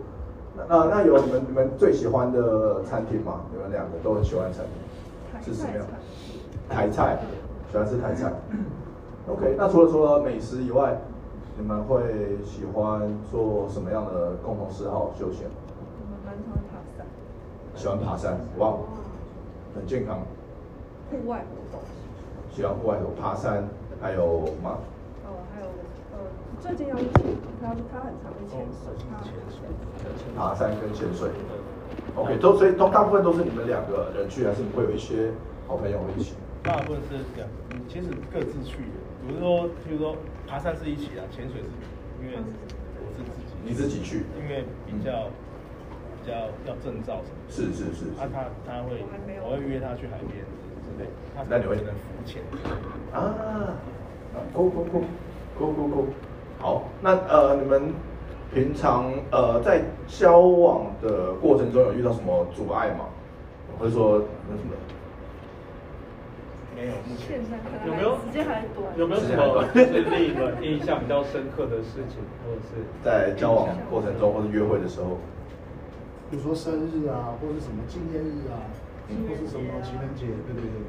[0.55, 3.41] 那那那有你们你们最喜欢的餐厅吗？
[3.51, 4.65] 你们两个都很喜欢的餐
[5.43, 5.85] 厅，是什么样？
[6.69, 7.19] 台菜，
[7.71, 8.31] 喜欢吃台菜。
[9.27, 11.01] OK，那除了除了美食以外，
[11.57, 15.47] 你们会喜欢做什么样的共同嗜好休闲？
[16.01, 17.07] 我们蛮喜欢爬山。
[17.75, 18.75] 喜欢爬山，哇，
[19.75, 20.21] 很健康。
[21.11, 21.81] 户外活动。
[22.51, 23.69] 喜欢户外活动，爬山，
[24.01, 24.79] 还有吗？
[25.25, 25.67] 哦，还有
[26.13, 26.19] 呃，
[26.59, 29.69] 最近要去潜，他他很常去潜水，他潜水，
[30.35, 31.29] 爬山跟潜水。
[32.17, 35.31] OK，都所以都大部分都是你们两个人去，还是你会有一些
[35.69, 36.33] 好朋友一起？
[36.63, 37.47] 大部分是两，
[37.89, 38.97] 其实各自去的。
[39.27, 40.17] 比如说，比如说
[40.53, 41.69] 爬山是一起啊，潜水是
[42.23, 43.55] 因为我是自己。
[43.65, 44.25] 你自己去？
[44.39, 45.29] 因为比较
[46.21, 46.35] 比较
[46.67, 47.41] 要证照什么。
[47.49, 48.05] 是是是。
[48.21, 49.03] 啊，他他会，
[49.43, 50.45] 我会约他去海边
[50.85, 51.09] 之类。
[51.49, 52.43] 那你会能浮潜？
[53.15, 53.73] 啊，
[54.53, 55.05] 酷酷酷
[55.57, 56.07] 酷酷酷。
[56.59, 57.91] 好，那呃，你们
[58.53, 63.07] 平常呃在交往的过程中有遇到什么阻碍吗？
[63.79, 64.75] 或者说那什么？
[66.83, 67.39] 没有，目前
[67.87, 68.83] 有没有时间还短？
[68.99, 75.15] 有没有什么就是令你们印象比较深刻的事情，或者是在交往过程中或者约会的时候？
[76.29, 78.67] 比如说生日啊，或者什么纪念日啊，
[79.07, 80.83] 或是什么情人节，对对对。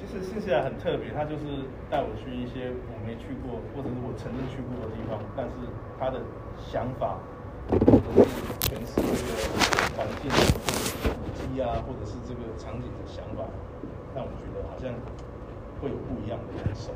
[0.00, 5.52] 其实新西兰很特别，他就是带我去一些我没去过，或者是我曾经去过的地方，但是
[6.00, 6.20] 他的
[6.56, 7.20] 想法，
[7.68, 13.44] 或者是诠释这个环境或者是古迹啊，或者是这个场景的想法，
[14.14, 14.92] 让我觉得好像
[15.80, 16.90] 会有不一样的感受。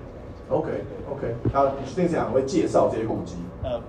[0.48, 3.36] OK OK，那听讲会介绍这些古迹？
[3.62, 3.80] 呃，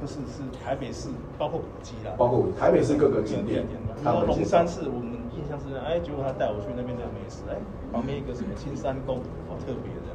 [0.00, 1.08] 不是，是台北市
[1.38, 3.64] 包括古迹啦，包括台北市各个景点，
[4.02, 7.54] 然后龙山寺，我们印象是哎，结果他带我去那边的美食，哎，
[7.92, 10.10] 旁边一个什么青山宫，好特别的，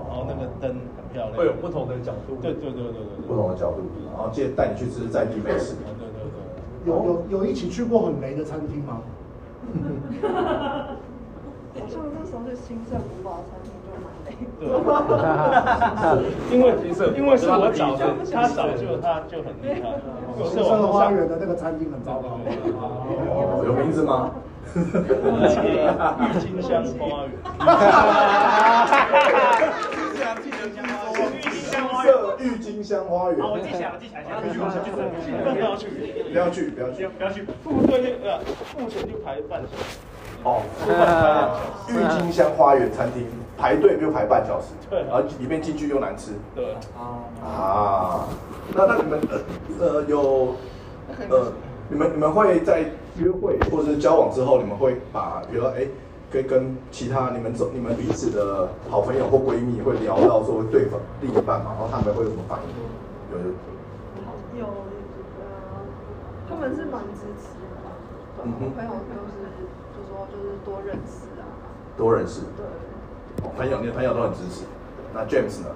[0.00, 9.02] 然后那个灯很漂亮，会有不同的角度，对对对对对，不同的角度，然后接带你去吃在地美食，对对对，有有有一起去过很雷的餐厅吗？
[11.80, 14.28] 好像那时候是新盛古堡餐厅就蛮累。
[16.50, 16.64] 因为
[17.16, 18.02] 因为是我找的，
[18.32, 19.84] 他早就他就很厉害。
[20.44, 22.38] 新盛花园的那个餐厅很糟糕。
[22.80, 24.30] 哦，有名字吗？
[24.74, 24.78] 郁
[26.38, 27.32] 金香花园。
[31.50, 33.40] 新社郁金香花园。
[33.40, 34.84] 好，我记起来，我记起来，下次去，下次
[35.24, 35.82] 去，不要去，
[36.30, 39.98] 不要去，不要去，不要去，付队就呃，付钱就排半小时。
[40.44, 40.62] 哦，
[41.88, 43.26] 郁金香花园餐厅
[43.56, 45.00] 排队就排半小时，对。
[45.02, 46.32] 然后里面进去又难吃。
[46.54, 46.74] 对，
[47.44, 48.24] 啊，
[48.74, 49.20] 那那你们
[49.80, 50.54] 呃呃有
[51.28, 51.52] 呃
[51.88, 52.84] 你们你们会在
[53.16, 55.86] 约会或者是交往之后，你们会把比如说哎，
[56.30, 62.68] 可以跟其他你们走你们彼此的好朋友或闺蜜会聊到说对方另一半嘛，然后他们会有什么反应？
[63.32, 63.38] 有
[64.60, 64.66] 有。
[65.40, 65.42] 呃，
[66.48, 67.90] 他们是蛮支持的吧，
[68.44, 68.64] 嗯哼。
[68.64, 69.57] 我朋友就是就
[70.18, 71.46] 说就是多认识啊，
[71.96, 72.66] 多认识，对，
[73.46, 74.66] 哦朋友你的朋友都很支持。
[75.14, 75.70] 那 James 呢？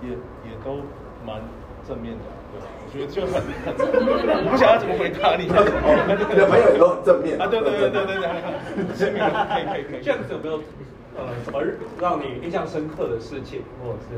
[0.00, 0.10] 也
[0.46, 0.78] 也都
[1.26, 1.42] 蛮
[1.82, 2.22] 正面的，
[2.54, 5.50] 对，我觉得就很很，我不晓得怎么回答你。
[5.50, 10.00] 你的朋友也都很正面啊，对对对对对对，正面的可以可以可以。
[10.00, 10.62] 这样子有没有
[11.18, 11.58] 呃什么
[11.98, 14.14] 让你印象深刻的事情，或者是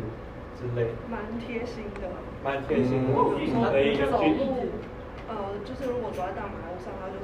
[0.60, 0.92] 之类？
[1.08, 2.04] 蛮贴心的。
[2.44, 4.68] 蛮贴心的，嗯提醒的一个举走路，
[5.32, 7.19] 呃，就是如果走在大马路上，他就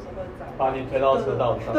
[0.58, 1.74] 把你推到车道上。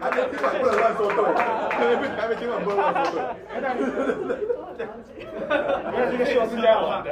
[0.00, 1.16] 还没听完不能乱说对，
[2.16, 3.12] 还没听完不能乱说
[4.76, 4.78] 对。
[5.92, 7.10] 原来这个秀是这样玩的。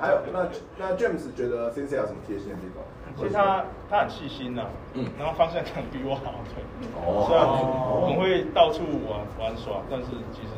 [0.00, 0.46] 还有那
[0.78, 2.82] 那 James 觉得 Cynthia 有什么贴心的地方？
[3.16, 4.62] 其实他他很细心呐，
[4.94, 6.64] 嗯，然后方向感比我好，对。
[7.06, 10.48] 哦虽然我们会到处玩玩耍，但是其实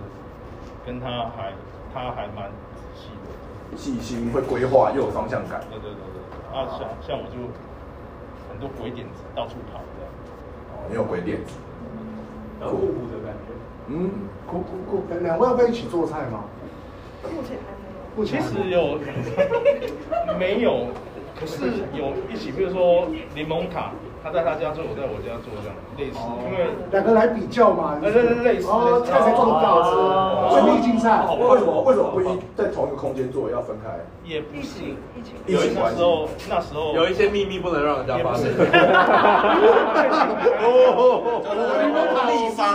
[0.87, 1.53] 跟他还
[1.93, 3.77] 他还蛮仔细的。
[3.77, 5.61] 细心会规划又有方向感。
[5.69, 6.16] 对对对对。
[6.57, 7.37] 啊，像像我就
[8.49, 10.11] 很多鬼点子到处跑这样。
[10.73, 11.53] 哦，你有鬼点子。
[12.63, 13.53] 有互补的感觉。
[13.89, 14.11] 嗯，
[14.47, 15.05] 酷酷酷！
[15.23, 16.45] 两位会一起做菜吗？
[17.25, 18.17] 目前还没有。
[18.17, 18.99] 目前其实有
[20.39, 20.87] 没有？
[21.39, 23.93] 可是有一起，比如说柠檬塔，
[24.27, 26.19] 他在他家做，我在我家做这样类似，
[26.51, 27.95] 因为两个来比较嘛。
[28.03, 29.95] 呃对对对类似哦，看谁做的更好吃，
[30.51, 31.23] 所以竞赛。
[31.31, 33.87] 为什么为什么不一在同一个空间做，要分开？
[34.25, 38.51] 也不行一起一起关系那时候那时候有一些秘密不能让人家发现。
[40.59, 41.39] 哦，
[42.27, 42.75] 秘方。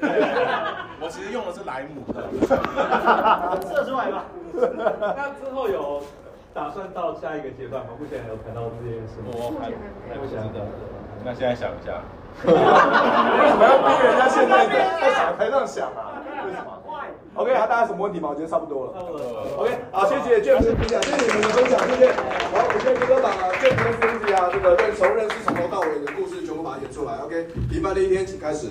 [1.00, 2.28] 我其实用的是莱姆的。
[3.66, 4.24] 射出来吧。
[5.16, 6.02] 那之后有
[6.54, 7.90] 打算到下一个阶段吗？
[7.98, 9.30] 目前还有谈到这件事吗？
[9.32, 9.70] 我还
[10.08, 10.66] 还不晓得。
[11.24, 12.02] 那现在想一下。
[12.46, 16.22] 为什么要逼人家现在在在小台上想啊？
[16.46, 16.78] 为什么？
[17.34, 18.28] OK，好，大家有什么问题吗？
[18.30, 18.92] 我觉得差不多了。
[18.94, 19.42] 差不多了。
[19.58, 22.12] OK，好，谢谢 James 的分享，谢谢你们的分享，谢谢。
[22.12, 27.18] 好，我现在就把 James 跟 Cynthia 这个认熟认识从头到尾的故事全部把它演出来。
[27.24, 28.66] OK，礼拜的一天，请开始。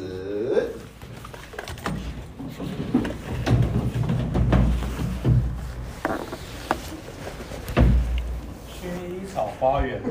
[9.37, 10.01] 草花园，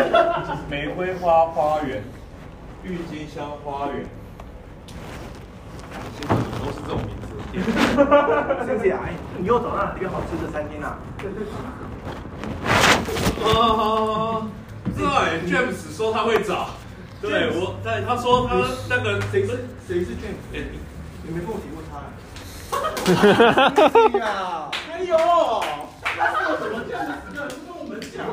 [0.70, 2.02] 玫瑰花花园，
[2.82, 4.06] 郁金香花园，
[6.16, 7.62] 其实都是这种名字的店。
[8.66, 10.96] 谢谢啊，哎，你又找到哪个好吃的餐厅啊？
[13.44, 14.48] 啊，
[14.96, 15.04] 对
[15.52, 16.70] ，James 说他会找，
[17.20, 18.54] 对我，对，他说他
[18.88, 20.40] 那个谁是谁是 James？
[20.54, 20.78] 哎，你
[21.24, 22.00] 你没跟我提过他？
[24.18, 25.14] 呀，哎呦，
[26.16, 27.48] 那是有什么这样子的？
[27.48, 28.24] 不跟我们讲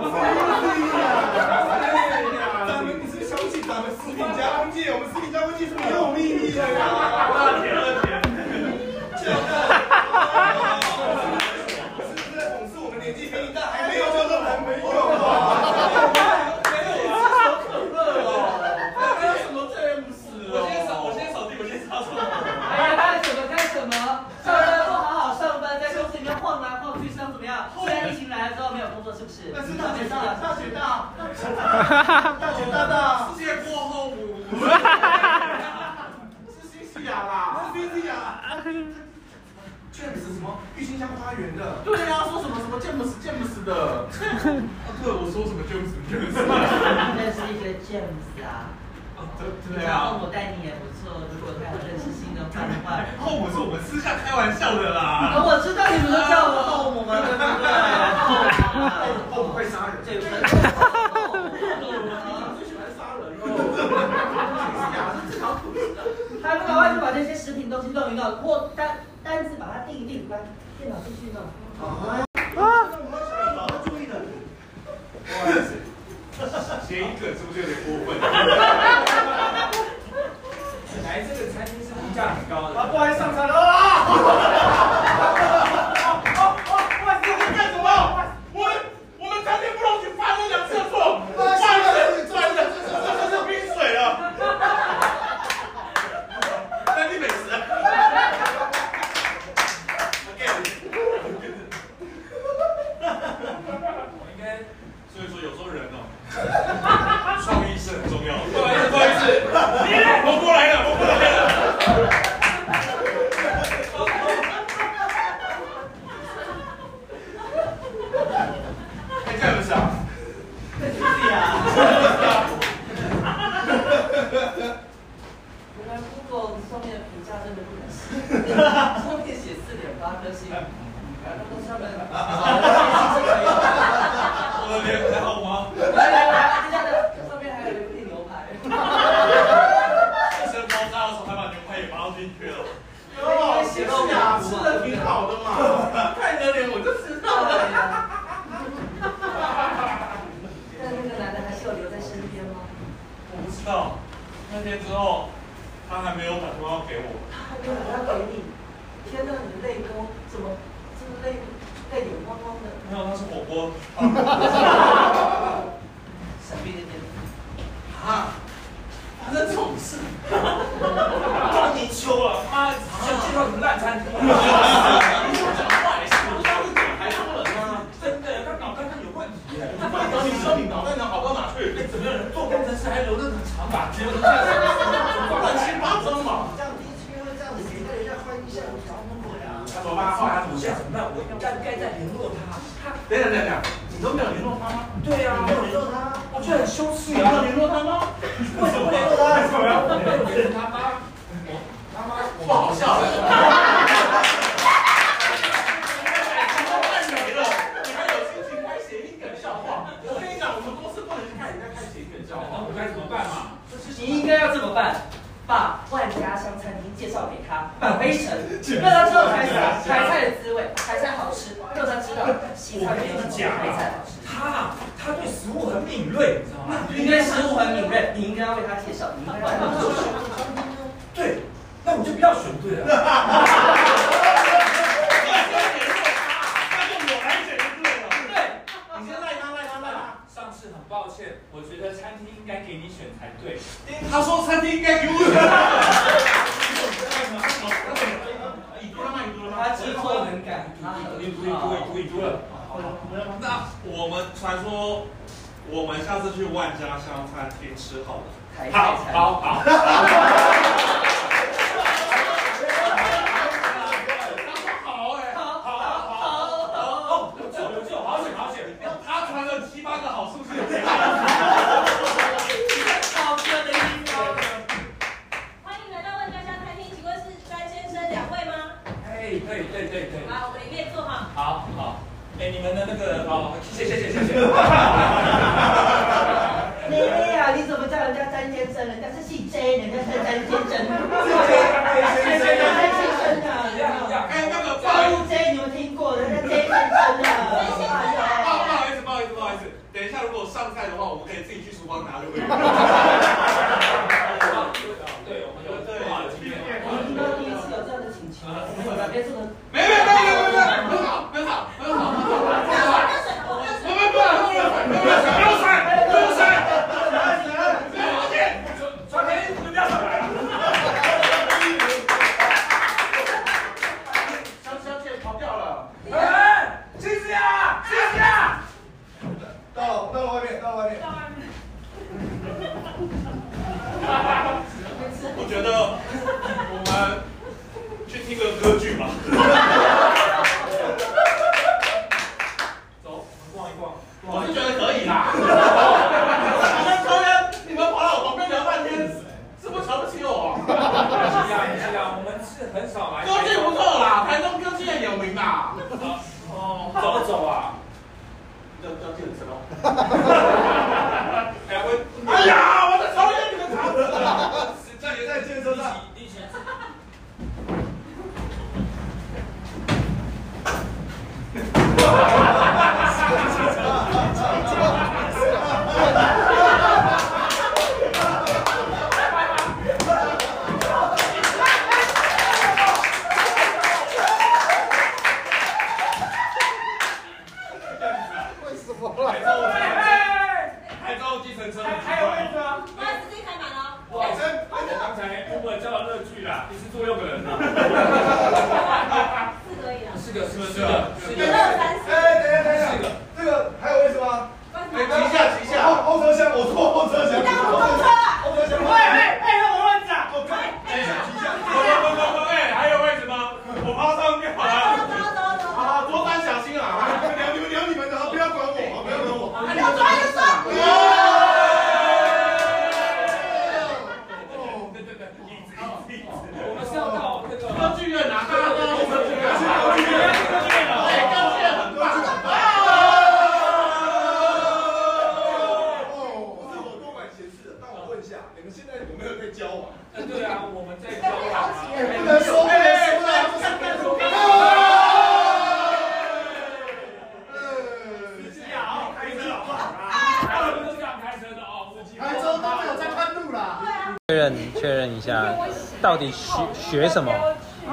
[456.90, 457.32] 学学什么？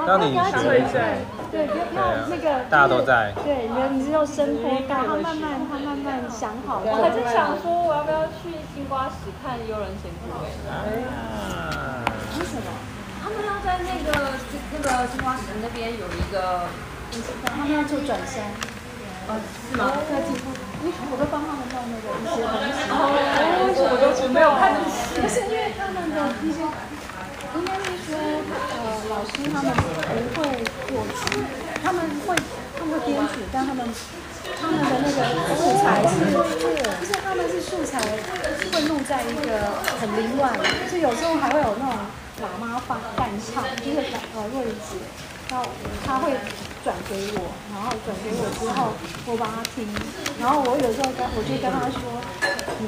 [0.05, 0.41] 到底学
[0.89, 1.05] 什么？
[1.51, 3.31] 对，不要那个，大家都在。
[3.45, 6.81] 对，你你是用声波盖，他慢慢他慢慢想好。
[6.83, 10.33] 我还在想说，我要不要去金瓜石看悠人贤故？
[10.33, 10.85] 啊。
[12.37, 12.69] 为什么？
[13.21, 14.33] 他们要在那个
[14.73, 16.65] 那个金瓜石那边有一个，
[17.45, 18.43] 他们要做转山。
[19.27, 19.91] 哦，是吗？
[20.07, 20.53] 在地方，
[20.83, 22.77] 因为我都帮他们弄那个一些东西。
[22.91, 22.93] 哦，
[23.91, 24.71] 我都没有看
[25.19, 26.63] 不是因为他们的一些。
[29.17, 29.81] 老师他们不
[30.37, 30.45] 会
[30.85, 31.41] 作曲，
[31.81, 32.35] 他们会
[32.77, 33.89] 他们会编曲，但他们
[34.61, 35.17] 他们的那个
[35.57, 36.29] 素材是，
[37.01, 37.99] 就是他们是素材
[38.71, 40.53] 会弄在一个很凌乱，
[40.91, 41.97] 就有时候还会有那种
[42.45, 45.01] 喇嘛放伴唱，就是呃若雨姐，
[45.49, 45.65] 然后
[46.05, 46.29] 他会
[46.83, 48.93] 转给我，然后转给我之后
[49.25, 49.87] 我帮他听，
[50.39, 52.21] 然后我有时候跟我就跟他说。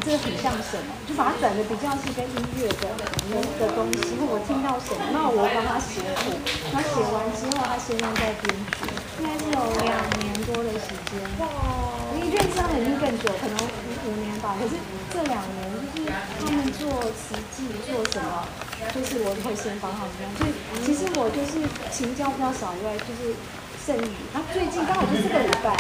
[0.02, 0.90] 这个很像什么？
[1.08, 2.90] 就把它转的比较是跟音乐的
[3.60, 6.34] 的东西，或我听到什么，那我帮他写谱，
[6.74, 8.90] 他写完之后，他现在在编曲，
[9.20, 10.70] 应该是有两年多的。
[10.80, 11.20] 时间。
[11.40, 11.46] 哇！
[12.16, 14.56] 你认识他肯定更久，可能五五年吧。
[14.58, 14.80] 可是
[15.12, 16.08] 这两年就是
[16.48, 18.48] 他们做实际做什么，
[18.96, 20.14] 就是我会先帮他们。
[20.40, 20.56] 所以
[20.86, 21.60] 其实我就是
[21.92, 23.36] 情教比较少以外，就是
[24.34, 25.74] 他最近刚好就这个礼拜。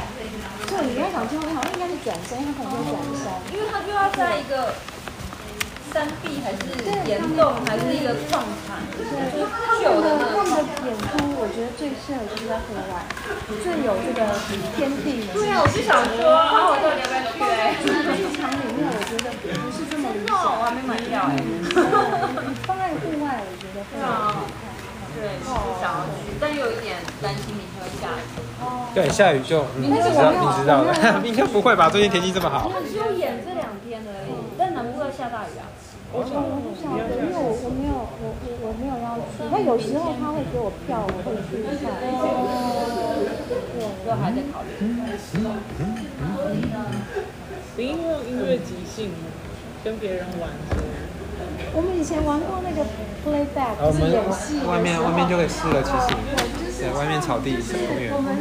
[0.69, 4.73] 对，你要想听的话，应该是转身，他可能会转身，因为他就要在一个
[5.93, 6.69] 山壁，还是
[7.09, 8.77] 岩洞，还是一个状态。
[8.93, 13.05] 对，他们的他们的演出，我觉得最适合就是在户外，
[13.65, 14.25] 最有这个
[14.77, 15.25] 天地。
[15.33, 17.41] 对啊，我就想说，啊，我到底要不要去？
[17.41, 17.89] 哎，剧
[18.37, 20.37] 场里面，我觉得不是这么理想。
[20.37, 21.37] 我还没买票哎。
[22.65, 24.69] 放在户外，我觉得非常好看。
[25.17, 25.49] 对，是
[25.81, 27.48] 想要去，但又有一点担心
[27.97, 28.21] 下雨。
[28.93, 30.93] 对，下雨就你知道，你知道的，
[31.23, 31.89] 应该 不会吧？
[31.89, 32.69] 最近天气这么好。
[32.89, 35.65] 只有演这两天而已，但南部要下大雨啊。
[36.11, 36.25] 我我
[36.65, 39.45] 不晓得，因为我我没有我我我没有要去。
[39.51, 42.01] 那有时候他会给我票，我会去看。
[42.01, 44.69] 对，都还在考虑。
[47.77, 49.11] 你因为音乐即兴
[49.83, 50.49] 跟别人玩。
[51.73, 52.83] 我们以前玩过那个
[53.23, 54.65] playback，就是演戏。
[54.65, 56.15] 外面外面就可以试了，其实。
[56.79, 58.07] 对，外面草地公园。
[58.15, 58.39] 我们，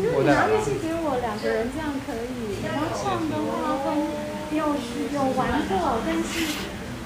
[0.00, 2.64] 如果你拿乐器给我，两个人这样可以。
[2.64, 4.00] 然后唱的话，跟
[4.56, 4.72] 有
[5.12, 6.48] 有玩过，但是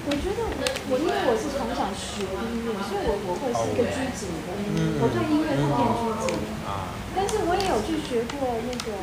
[0.06, 0.40] 我觉得
[0.88, 4.54] 我因为我是从小学音乐，所以我我会是一个拘谨的，
[5.02, 6.38] 我对音乐是偏拘谨。
[6.62, 6.94] 啊。
[7.18, 8.94] 但是我也有去学过那个，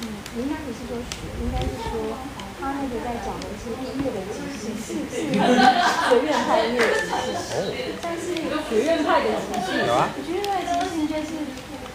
[0.00, 0.08] 嗯，
[0.40, 2.16] 应该不是说学，应该是说。
[2.60, 7.52] 他那个在讲的是音乐的即兴，是是学院派音乐即兴，
[8.00, 8.34] 但是
[8.68, 9.82] 学院派的即兴，
[10.24, 11.30] 学院派即兴就是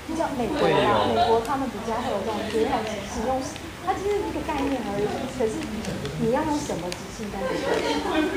[0.07, 3.41] 比较美国啊，美国他们比较会有这种学院派即兴，用
[3.85, 5.07] 它其实一个概念而已，
[5.39, 5.53] 可是
[6.21, 7.65] 你要用什么即兴在里面？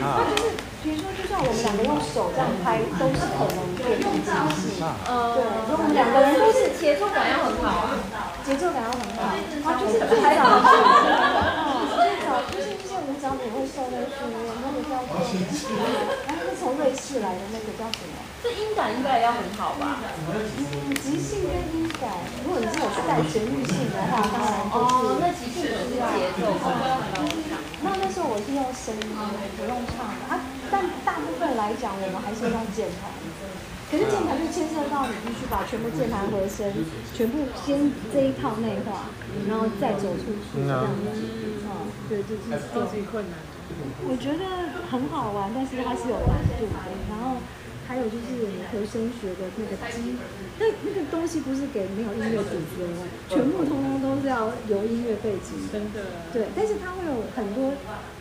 [0.00, 4.86] 它就是比如说，就像我们两个用手这样拍，都是可能变成即兴。
[5.04, 8.00] 呃，对，如果我们两个人都是节奏感要很好啊，
[8.46, 10.40] 节奏感要很好，啊，就是最早
[13.22, 13.38] 的。
[13.38, 15.14] 就是一些舞蹈也会受那个训练，那个叫做，
[16.26, 18.18] 然后是从瑞士来的那个叫什么？
[18.42, 20.02] 这音感应该要很好吧？
[20.26, 20.42] 嗯，
[20.98, 22.10] 即兴跟音感，
[22.42, 24.82] 如果你是有带旋律性的话，当然就是。
[24.82, 26.50] 哦，那即兴是节奏。
[27.84, 29.06] 那那时候我是用声音，
[29.56, 30.26] 不用唱的。
[30.26, 33.10] 啊，但大部分来讲，我们还是用键盘。
[33.92, 36.64] 可是键盘就牵涉到你必须把全部键盘和声
[37.12, 39.12] 全部先这一套内化，
[39.46, 41.20] 然后再走出去这样子。
[42.08, 43.36] 对，就是超级困难。
[44.08, 46.76] 我觉得很好玩，但是它是有难度的。
[47.10, 47.36] 然后
[47.86, 50.16] 还有就是和声学的那个基，
[50.58, 52.88] 那那个东西不是给没有音乐底子的，
[53.28, 55.68] 全部通通都是要有音乐背景。
[55.70, 56.00] 真的。
[56.32, 57.74] 对，但是它会有很多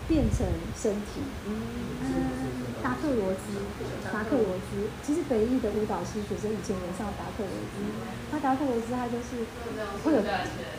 [0.06, 0.46] 变成
[0.76, 1.24] 身体。
[1.48, 2.41] 嗯。
[2.82, 3.62] 达克罗兹，
[4.12, 7.82] 达克罗兹，其实北艺的舞蹈系学生以前也上达克罗兹。
[8.32, 9.46] 那达克罗兹他就是
[10.04, 10.24] 会有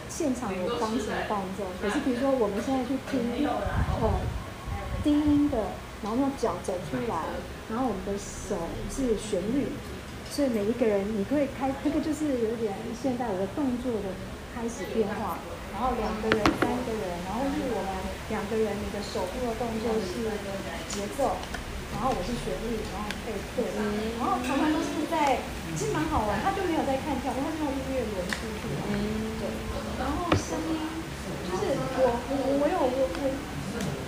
[0.08, 4.20] 现场有钢琴伴奏，可是比如说我们现在去听呃
[5.02, 5.58] 低音的，
[6.02, 7.24] 然后用脚走出来，
[7.70, 9.68] 然后我们的手是旋律，
[10.30, 14.10] 所以每一个人你可以开，这个就是有点现代舞的动作的
[14.54, 15.38] 开始变化，
[15.72, 17.90] 然后两个人、三个人，然后是我们
[18.30, 20.26] 两个人，你的手部的动作是
[20.88, 21.36] 节奏。
[21.92, 23.68] 然后我是旋律，然后配对，
[24.18, 25.44] 然后常常都是在，
[25.76, 28.80] 其实蛮好玩，他就没有在看跳，他是用音乐轮出去的，
[29.38, 29.46] 对。
[30.00, 30.82] 然后声音，
[31.46, 33.24] 就是我我我有我我，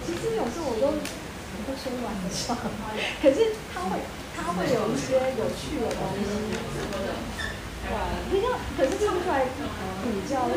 [0.02, 2.56] 其实有时候我都会说玩笑，
[3.22, 4.02] 可是他会
[4.34, 6.26] 他会有一些有趣的东西，
[7.84, 7.94] 对，
[8.32, 9.46] 比较可是听出来
[10.02, 10.50] 比较，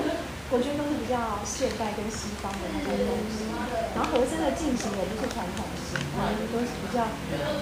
[0.48, 3.52] 我觉得都是比较现代跟西方的那些东西。
[3.92, 7.04] 然后和声的进行也不是传统型，他们都是比较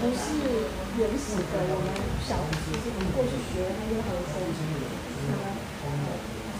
[0.03, 0.69] 不是
[1.01, 1.89] 原始的我们
[2.21, 2.37] 小
[2.69, 5.41] 就是我们过去学的那些和声，什么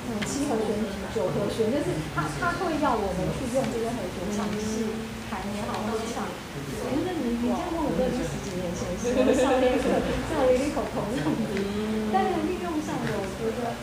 [0.06, 0.70] 嗯七和弦、
[1.14, 4.90] 九和弦，就是他他会要我们去用这些和弦唱戏
[5.30, 6.26] 弹也好，或者唱。
[6.26, 9.84] 我觉得你你这样问我都已经十几年前的事，我上那课
[10.32, 11.52] 上了一口头这样子，
[12.14, 13.76] 但是运用上的我觉得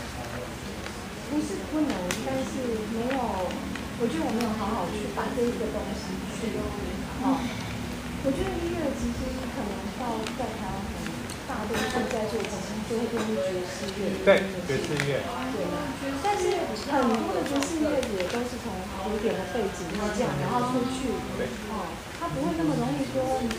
[1.32, 1.96] 不是不能，
[2.28, 2.60] 但是
[2.92, 6.60] 没有，我觉得我没有好好去把这一个东西去
[7.24, 7.40] 哦。
[8.20, 11.08] 我觉得音乐其实可能到在台湾，可能
[11.48, 14.20] 大多数在做即兴就会变成爵士乐。
[14.28, 15.24] 对，爵士乐。
[15.56, 15.64] 对，
[16.20, 18.76] 但是很多的爵士乐也都是从
[19.08, 21.08] 古典的背景这样，然后出去，
[21.72, 23.51] 哦，它不会那么容易说你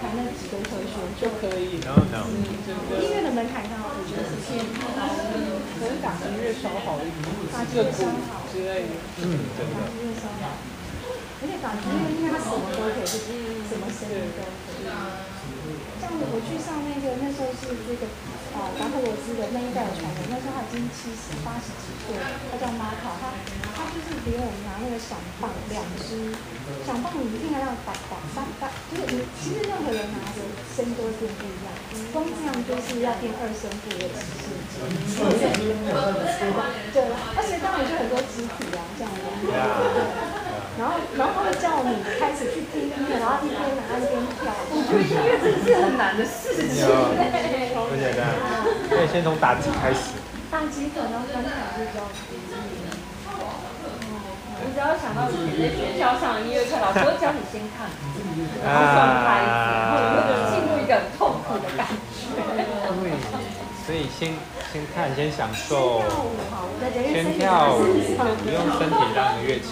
[0.00, 1.78] 弹那几个和弦就可以。
[1.84, 2.26] 然后呢？
[3.00, 8.92] 音乐的门槛上，我觉得是偏高，可能打击乐稍好一点，打击乐稍好之类的。
[9.22, 9.86] 嗯，真的打。
[9.90, 10.58] 击乐稍好，
[11.40, 14.88] 而且打击乐因为它什么都可以，就是什么声音都可以。
[16.00, 18.04] 像我去上那个那时候是那个
[18.54, 23.34] 呃达克罗斯的那一代的传人，那时候他已经七十八十几岁，他叫马卡，他
[23.74, 26.30] 他就是给我们拿那个响棒两只，
[26.86, 30.38] 响棒你一定要让打打打打，就是你其实任何人拿的
[30.70, 31.74] 声都会变不一样，
[32.14, 34.78] 光这样就是要变二声部的指示级，
[36.94, 39.50] 对，而且当然就很多肢体啊这样的，对。
[40.74, 44.50] 然后，然后他会叫你开始去听音乐，然后一边拿一边跳。
[44.74, 46.82] 我觉得音乐真是很难的事情。
[47.94, 48.26] 不简单，
[48.90, 50.18] 可以先从打击开始。
[50.50, 52.34] 打击可能门槛比较低。
[54.58, 57.86] 我只要想到以前在学校上音乐课，老师会教你先看，
[58.66, 59.46] 然后转拍子，
[59.78, 62.34] 然后你会进入一个很痛苦的感觉。
[62.98, 63.14] 对，
[63.86, 64.34] 所以先
[64.72, 66.02] 先看，先享受，
[66.90, 67.78] 先跳舞，
[68.42, 69.70] 不用身体当乐器。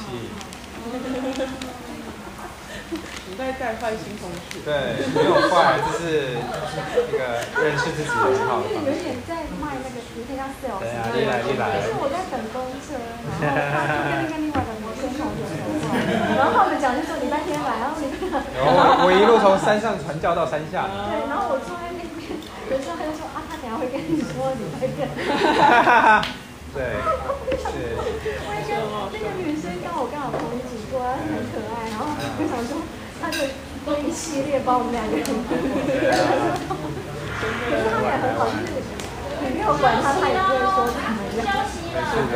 [3.32, 4.60] 你在带坏新同学。
[4.60, 9.00] 对，没有坏，就是那个认识自己很好的方有式。
[9.00, 10.84] 点在卖那个有点像 sales。
[10.84, 11.80] 对啊，一来一来。
[11.80, 12.92] 就是我在等公车，
[13.40, 15.96] 然后他就跟另外一个女生同学说话，
[16.36, 18.04] 然后我们讲就说礼拜天来，然后你。
[18.52, 20.84] 然后我一路从山上传教到山下。
[21.08, 22.36] 对，然后我坐在那边，
[22.68, 25.08] 有时候他就说啊，他等下会跟你说礼拜天。
[26.76, 27.00] 对，
[27.64, 27.96] 是。
[28.44, 32.76] 我也觉得那个女生跟我刚好同一起过，她很可爱，然后我想说，
[33.22, 33.38] 他就
[33.86, 35.24] 这一系列把我们两个人。
[35.24, 35.30] 可
[37.78, 38.74] 是他们也很好，就是
[39.40, 40.98] 你没有管他，他也不会说怎么
[41.46, 41.62] 样。
[41.70, 42.34] 是的。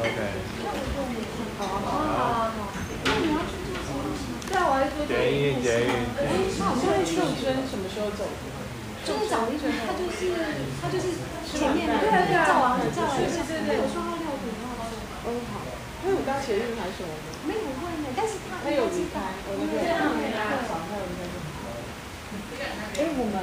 [0.00, 0.18] OK。
[1.60, 2.50] 哦。
[3.04, 3.78] 那你要去做
[4.18, 4.34] 什么？
[4.50, 5.88] 对啊，做捷运，捷运。
[6.58, 7.14] 那我们会去。
[7.16, 8.26] 秀珍什么时候走？
[9.00, 10.28] 就是找一个，他就是
[10.82, 11.16] 他就是
[11.48, 14.68] 前面对对叫完了叫完了，对对对，我说他六点要
[15.24, 15.59] 哦好，
[16.02, 17.12] 他有搭捷运还是什么？
[17.44, 21.28] 没有问呢，但是他他有离开，我那边他没搭早，他有离开。
[22.96, 23.34] 哎，我们，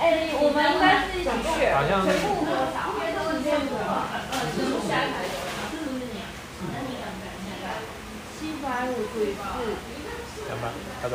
[0.00, 2.94] 哎，我们应该是一起去，好像全部多少？
[8.38, 9.36] 七百五除以四，
[10.46, 10.64] 两百，
[11.02, 11.14] 二百。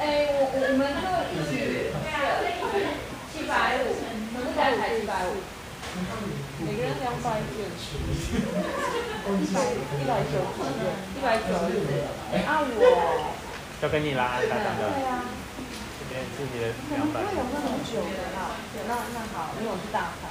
[0.00, 1.17] 哎，我我们就一起七
[3.58, 5.34] 百五，全部加起来七百五，
[6.64, 7.66] 每个人两百九，
[9.34, 9.58] 一百
[9.98, 10.38] 一百九，
[11.16, 11.50] 一百九。
[12.46, 13.34] 啊我，
[13.82, 14.82] 交给你啦，大张的。
[14.94, 15.26] 对啊。
[15.98, 17.18] 这边是你的两百。
[17.20, 20.30] 有那么久的啦，对，那那好，因为我是大厂。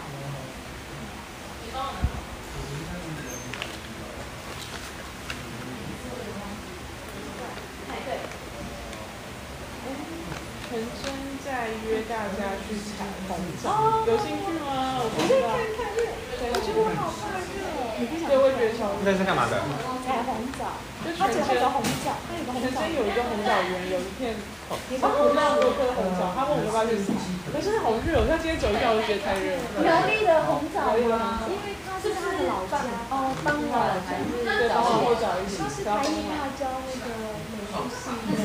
[10.67, 11.07] 陈真
[11.47, 14.99] 在约大家去采红枣，有兴趣吗？
[14.99, 15.55] 我不知道。
[15.55, 17.63] 我觉得我好怕热，
[17.95, 18.27] 你不想？
[18.27, 19.63] 对，我觉得超那是干嘛的？
[20.03, 20.75] 采红枣，
[21.07, 22.83] 就它只会有红枣，它有个红枣。
[22.83, 24.35] 有一个红枣园，有一片，
[24.67, 27.15] 我那多颗红枣，他问我要不要去采，
[27.47, 29.63] 可是好热，他今天走一下我就觉得太热了。
[29.79, 31.47] 苗栗的红枣吗？
[31.47, 38.43] 因为它是他的老家，哦，当然还是对，帮我找一起，他是台艺大教那个美术系的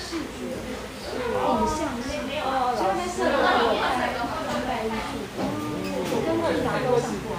[0.00, 0.56] 视觉。
[1.30, 1.34] 影
[1.68, 3.38] 像系，哦，所以那是我
[3.70, 4.26] 我在当
[4.66, 5.22] 代艺术，
[6.10, 7.38] 我跟魏达都上过。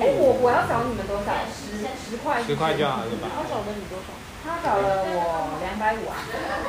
[0.00, 1.28] 哎，我我要找你们多少？
[1.52, 2.42] 十十块。
[2.42, 3.28] 十块就好了吧？
[3.36, 4.08] 他找了你多少？
[4.42, 6.16] 他找了我两百五啊。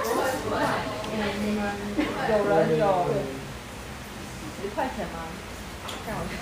[0.03, 0.11] 十
[0.51, 0.59] 块。
[1.15, 1.17] 嗯，
[2.29, 3.07] 有人有
[4.61, 5.23] 十块钱吗？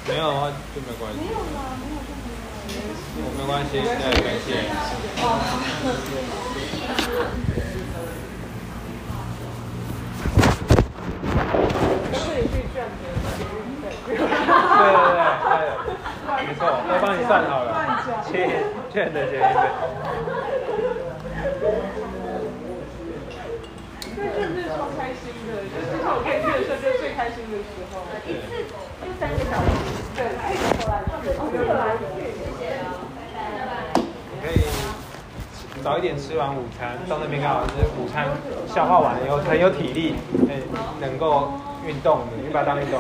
[0.07, 1.19] 没有啊，就没关系。
[1.21, 2.41] 没有吗，没有就没有。
[3.21, 3.85] 我没关系，对，
[4.25, 4.49] 感谢。
[12.11, 12.77] 对对对
[14.05, 14.11] 对，
[16.45, 17.67] 没错，都帮你算好了，
[18.25, 18.29] 切
[18.91, 19.63] 券的钱对。
[24.15, 28.03] 对，就是超开心的，就是我可以去的时候，就是最开心的时候。
[28.27, 28.67] 一次
[28.99, 29.67] 就三个小时。
[30.15, 32.85] 对，可以回来，回来去，谢谢啊。
[33.95, 34.53] 你可以
[35.84, 38.27] 早一点吃完午餐，到那边刚好是午餐
[38.68, 40.15] 消化完了以后很有体力，
[40.49, 40.60] 哎，
[40.99, 41.53] 能够
[41.85, 42.99] 运动的，你把它当运动，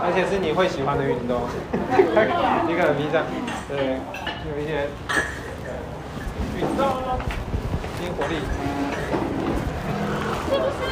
[0.00, 1.40] 而且是你会喜欢的运动，
[2.66, 3.22] 你可能平常
[3.68, 4.00] 对
[4.48, 4.88] 有一些
[6.56, 6.86] 运动，
[8.00, 8.36] 新活力。
[10.48, 10.82] 是不是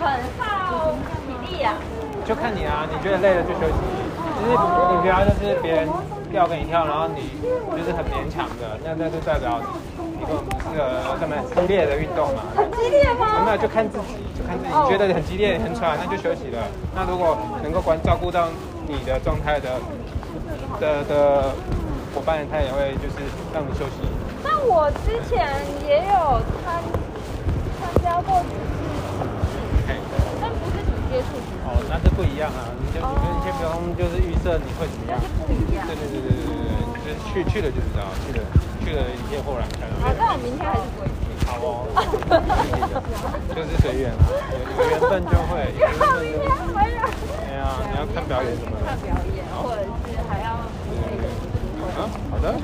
[0.00, 0.02] 很
[0.38, 0.94] 耗
[1.26, 1.74] 体力呀？
[2.24, 3.74] 就看你啊，你觉得累了就休息。
[4.38, 5.88] 就是你不要就是别人
[6.30, 7.30] 跳给你跳，然后你
[7.76, 9.60] 就是很勉强的，那那就代表
[10.18, 12.42] 你根本不是个什么激烈的运动嘛。
[12.54, 13.44] 很激烈吗？
[13.44, 14.70] 没有，就看自己，就看自己。
[14.70, 16.62] 你觉得很激烈、很喘，那就休息了。
[16.94, 18.48] 那如果能够关照顾到
[18.86, 19.78] 你的状态的
[20.80, 21.42] 的的
[22.14, 23.22] 伙伴，他也会就是
[23.54, 24.04] 让你休息。
[24.42, 25.46] 那我之前
[25.86, 26.82] 也有参
[27.80, 28.84] 参加过几次，
[30.40, 31.55] 但不是你接触。
[31.66, 32.70] 哦，那是不一样啊！
[32.78, 35.18] 你就你你先不用就是预设你会怎么样。
[35.46, 35.82] 不一样。
[35.86, 36.54] 对对对对对对
[37.02, 38.40] 对，就是去去了就知道，去了
[38.84, 39.98] 去了一切豁然开朗。
[40.00, 41.26] 好，那我明天还是不会去。
[41.46, 41.90] 好哦。
[43.54, 44.22] 就是随缘啊，
[44.78, 45.74] 有缘分就会。
[45.74, 45.82] 有
[46.22, 46.38] 缘
[46.70, 47.02] 分就。
[47.34, 48.86] 对啊，你要看表演什么的。
[48.86, 50.54] 看表演，或者是还要
[50.86, 51.26] 那个。
[51.98, 52.54] 啊，好的。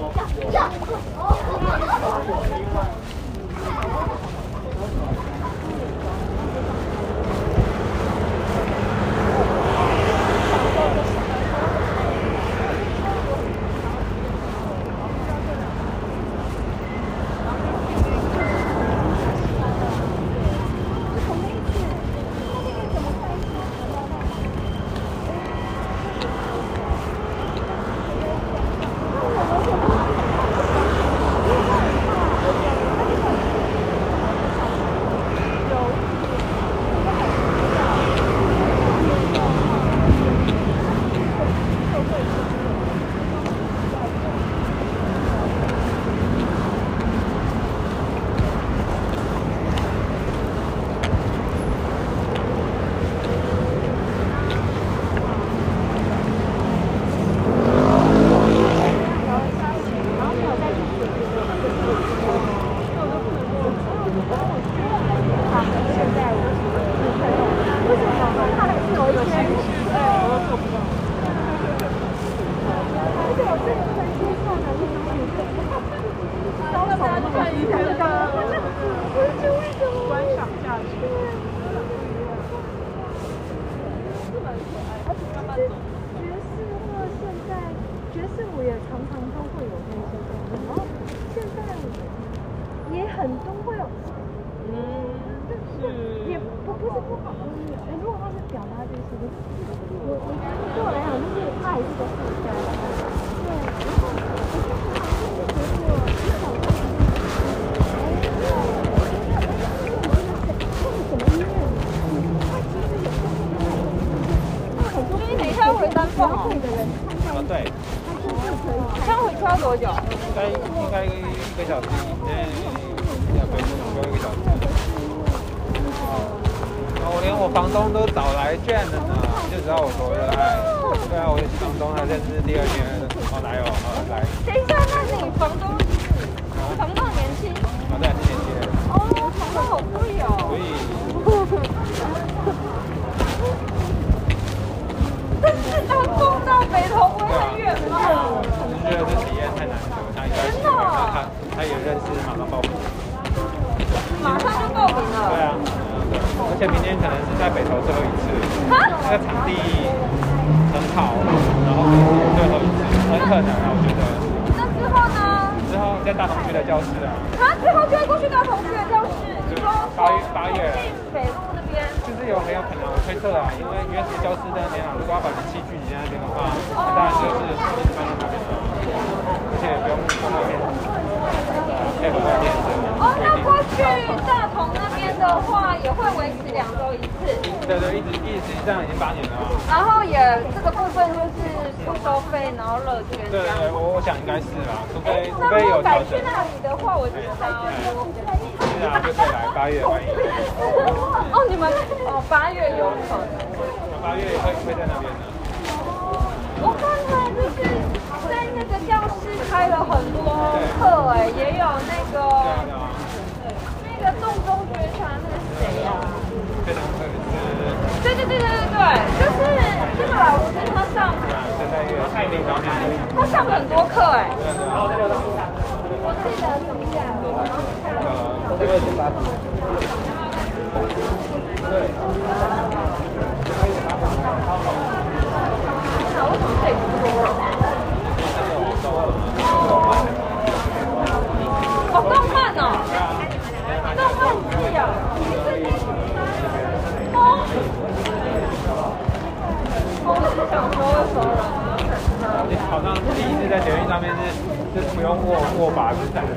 [253.52, 256.32] 在捷运上面是是不用握握把子站的，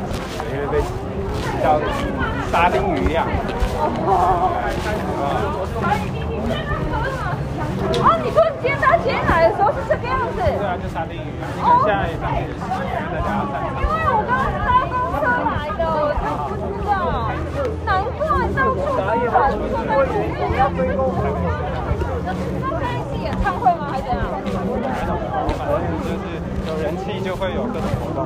[0.52, 0.84] 因为被
[1.64, 1.80] 像
[2.52, 3.26] 沙丁鱼一样。
[4.04, 4.52] 哦，
[8.22, 10.44] 你说你今天搭捷运来的时候是这个样子？
[10.44, 12.60] 对啊，就沙丁鱼，你看现在也是
[13.24, 13.32] 搭。
[13.80, 17.32] 因为我刚刚是搭公车来的，我才不知道，
[17.88, 22.28] 难怪到处都是人，在捷运，因为你是。
[22.60, 23.88] 那开一次演唱会吗？
[23.90, 24.20] 还是怎样？
[25.56, 26.44] 反就是。
[26.82, 28.26] 人气就会有各种活动。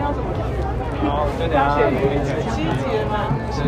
[0.00, 0.40] 要怎么去？
[1.04, 1.76] 然后就等下
[2.50, 3.28] 集结吗？
[3.52, 3.60] 是。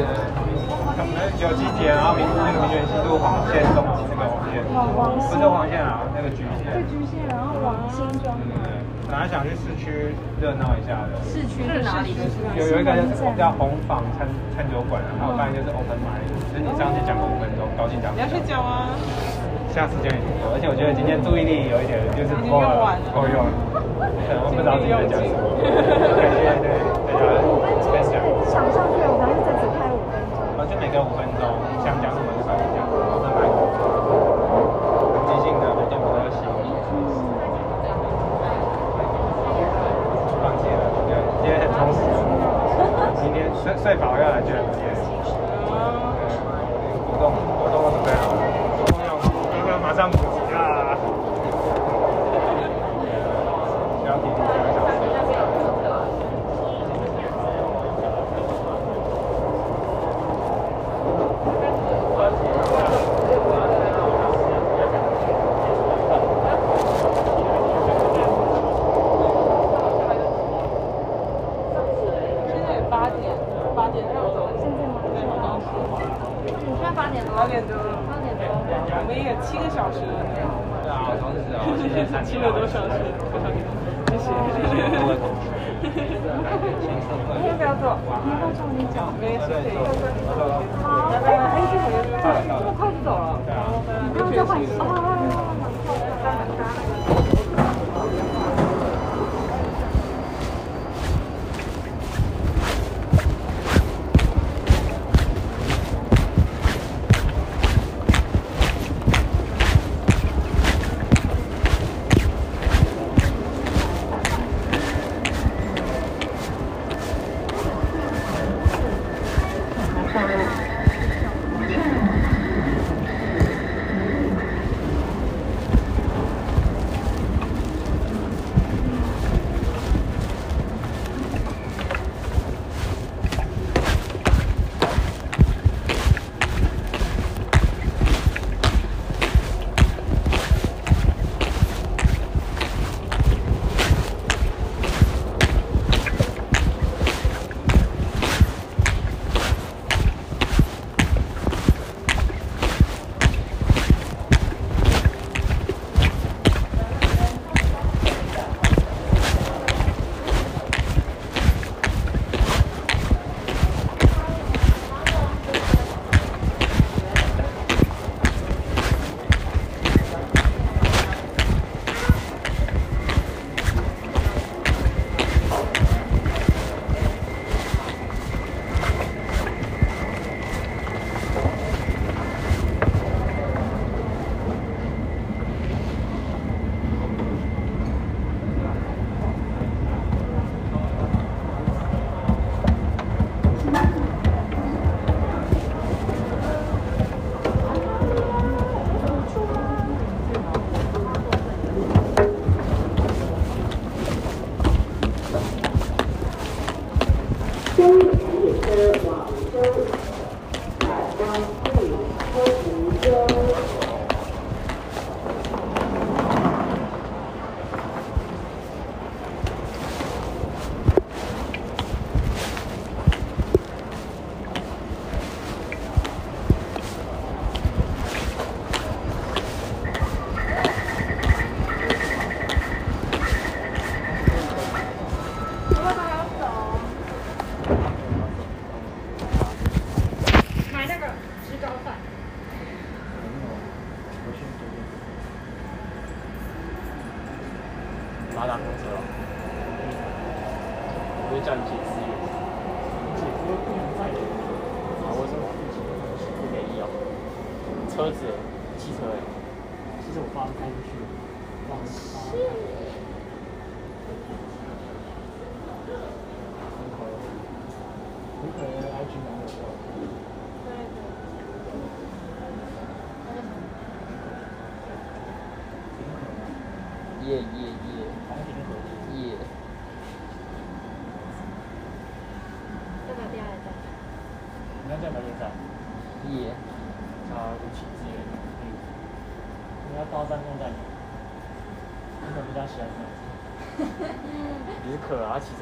[1.39, 6.71] 九七节，然后明那个明泉西路黄线中的那个黄线，不是黄线啊，那个橘线。
[6.71, 8.31] 对橘线，然后黄线中。
[8.39, 8.53] 嗯，
[9.09, 11.19] 本来想去市区热闹一下的。
[11.25, 12.15] 市区是哪里？
[12.55, 18.15] 有有一个叫叫红坊餐餐酒馆，然后不然就是 Open m i n d 就是你上次讲过五分钟，高兴讲。
[18.15, 18.93] 你要去讲吗？
[19.73, 20.21] 下次就已
[20.53, 23.41] 而且我觉得今天注意力有一点就是不够了够用
[24.29, 25.49] 能我不知道自己在讲什么
[26.13, 26.77] 感谢对
[27.09, 27.41] 大家
[27.89, 28.21] 分享
[28.53, 36.45] 想上去我们还是这次拍五分钟那就每个五分钟想讲什么就上去讲然后再拍很即的每天我都要笑
[36.93, 37.09] 嗯
[40.37, 42.05] 放了对今天很充实
[43.33, 44.92] 天睡睡饱要来就来接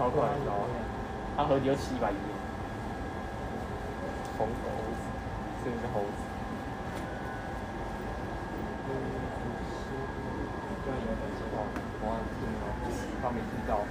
[0.00, 0.64] 可啊，骑超快，你知道吗？
[1.36, 2.14] 他合体要骑一百一。
[4.38, 4.52] 红猴
[4.96, 5.04] 子，
[5.62, 6.20] 这个是猴子。
[10.82, 11.60] 对，有没知道？
[12.00, 12.64] 我还听到，
[13.20, 13.84] 刚没听到。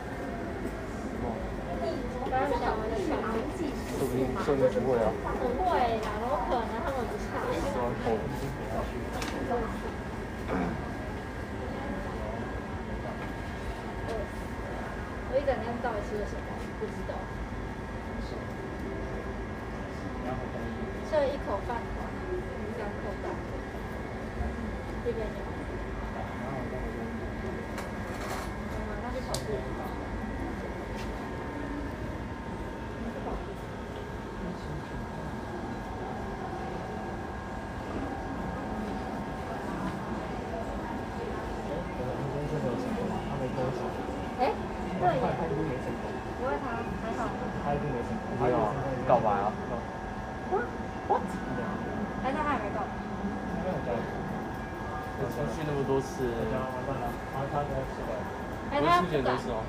[2.30, 5.14] 刚刚讲完的小农技说不定，说不定不会啊。
[5.38, 7.38] 不会啦，有可能他们不上。
[7.70, 8.42] 说猴子。
[15.32, 16.42] 我一整天到底吃了什么？
[16.80, 17.14] 不知道。
[21.10, 22.06] 吃了一口饭团，
[22.78, 23.26] 两口蛋，
[25.04, 25.32] 这边有。
[28.74, 29.50] 嗯，那是炒面。
[44.40, 44.42] 哎，
[45.00, 45.20] 对耶。
[46.40, 46.66] 不会他
[47.02, 47.20] 还好。
[47.66, 48.30] 他一定没成功。
[48.40, 48.56] 还有
[49.08, 49.52] 告白啊。
[51.10, 51.26] What？
[52.22, 52.78] 还是他还没告？
[55.22, 56.32] 我出去那么多次。
[58.72, 59.66] 哎，他我不出现多敢次哦。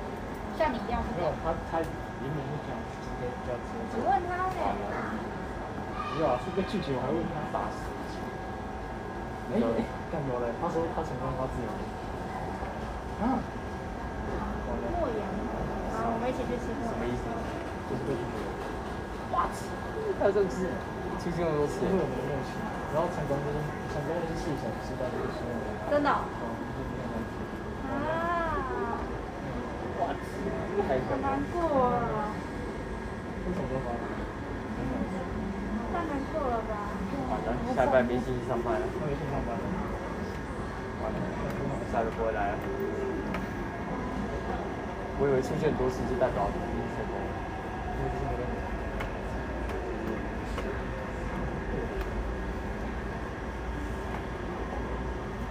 [0.53, 1.33] 像你一样没有。
[1.41, 1.81] 他他
[2.21, 3.97] 明明是讲直接比较直接。
[3.97, 4.53] 你问他呢？
[6.13, 7.81] 没有啊，是被拒绝，我还问他打死。
[9.51, 9.57] 哎，
[10.13, 11.67] 干有嘞，他说他成功他自由。
[13.25, 13.41] 啊？
[14.93, 15.19] 莫言。
[15.97, 16.69] 好，我们一起去吃。
[16.85, 17.25] 什么意思？
[17.89, 18.37] 就是被拒绝。
[19.33, 19.49] What？
[20.21, 20.69] 还有这个事？
[21.17, 21.81] 出现那么多次。
[21.81, 22.53] 因为我没有去，
[22.93, 23.57] 然后成功就是
[23.89, 25.41] 成功就是四成，失败就是。
[25.89, 26.21] 真的哦？
[26.21, 26.43] 哦，
[26.75, 27.33] 就是没有关系。
[27.91, 28.95] 啊，
[29.99, 30.15] What？
[30.15, 30.89] 太好
[31.21, 32.33] 难过啊！
[33.45, 34.01] 为什么都发生？
[35.93, 36.73] 太难过了吧？
[37.29, 38.79] 完了，下班没星期上班了。
[38.99, 39.61] 没星期上班了。
[41.03, 41.15] 完了，
[41.91, 42.53] 下礼拜不会来了。
[45.19, 46.59] 我以为出现很多次就代表一定
[46.95, 47.29] 成功了，
[47.95, 48.43] 因为这是没有。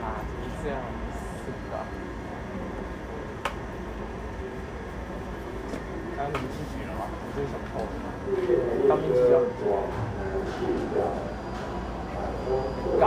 [0.02, 0.74] 啊，怎么这样？
[1.44, 1.74] 是吧？
[6.16, 7.00] 刚刚你们拒绝了吗？
[7.08, 7.88] 我真的想偷的。
[8.88, 9.64] 当兵其实要很多。
[13.00, 13.04] 改。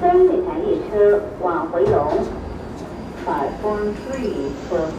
[0.00, 0.66] 三这台列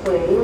[0.05, 0.42] 车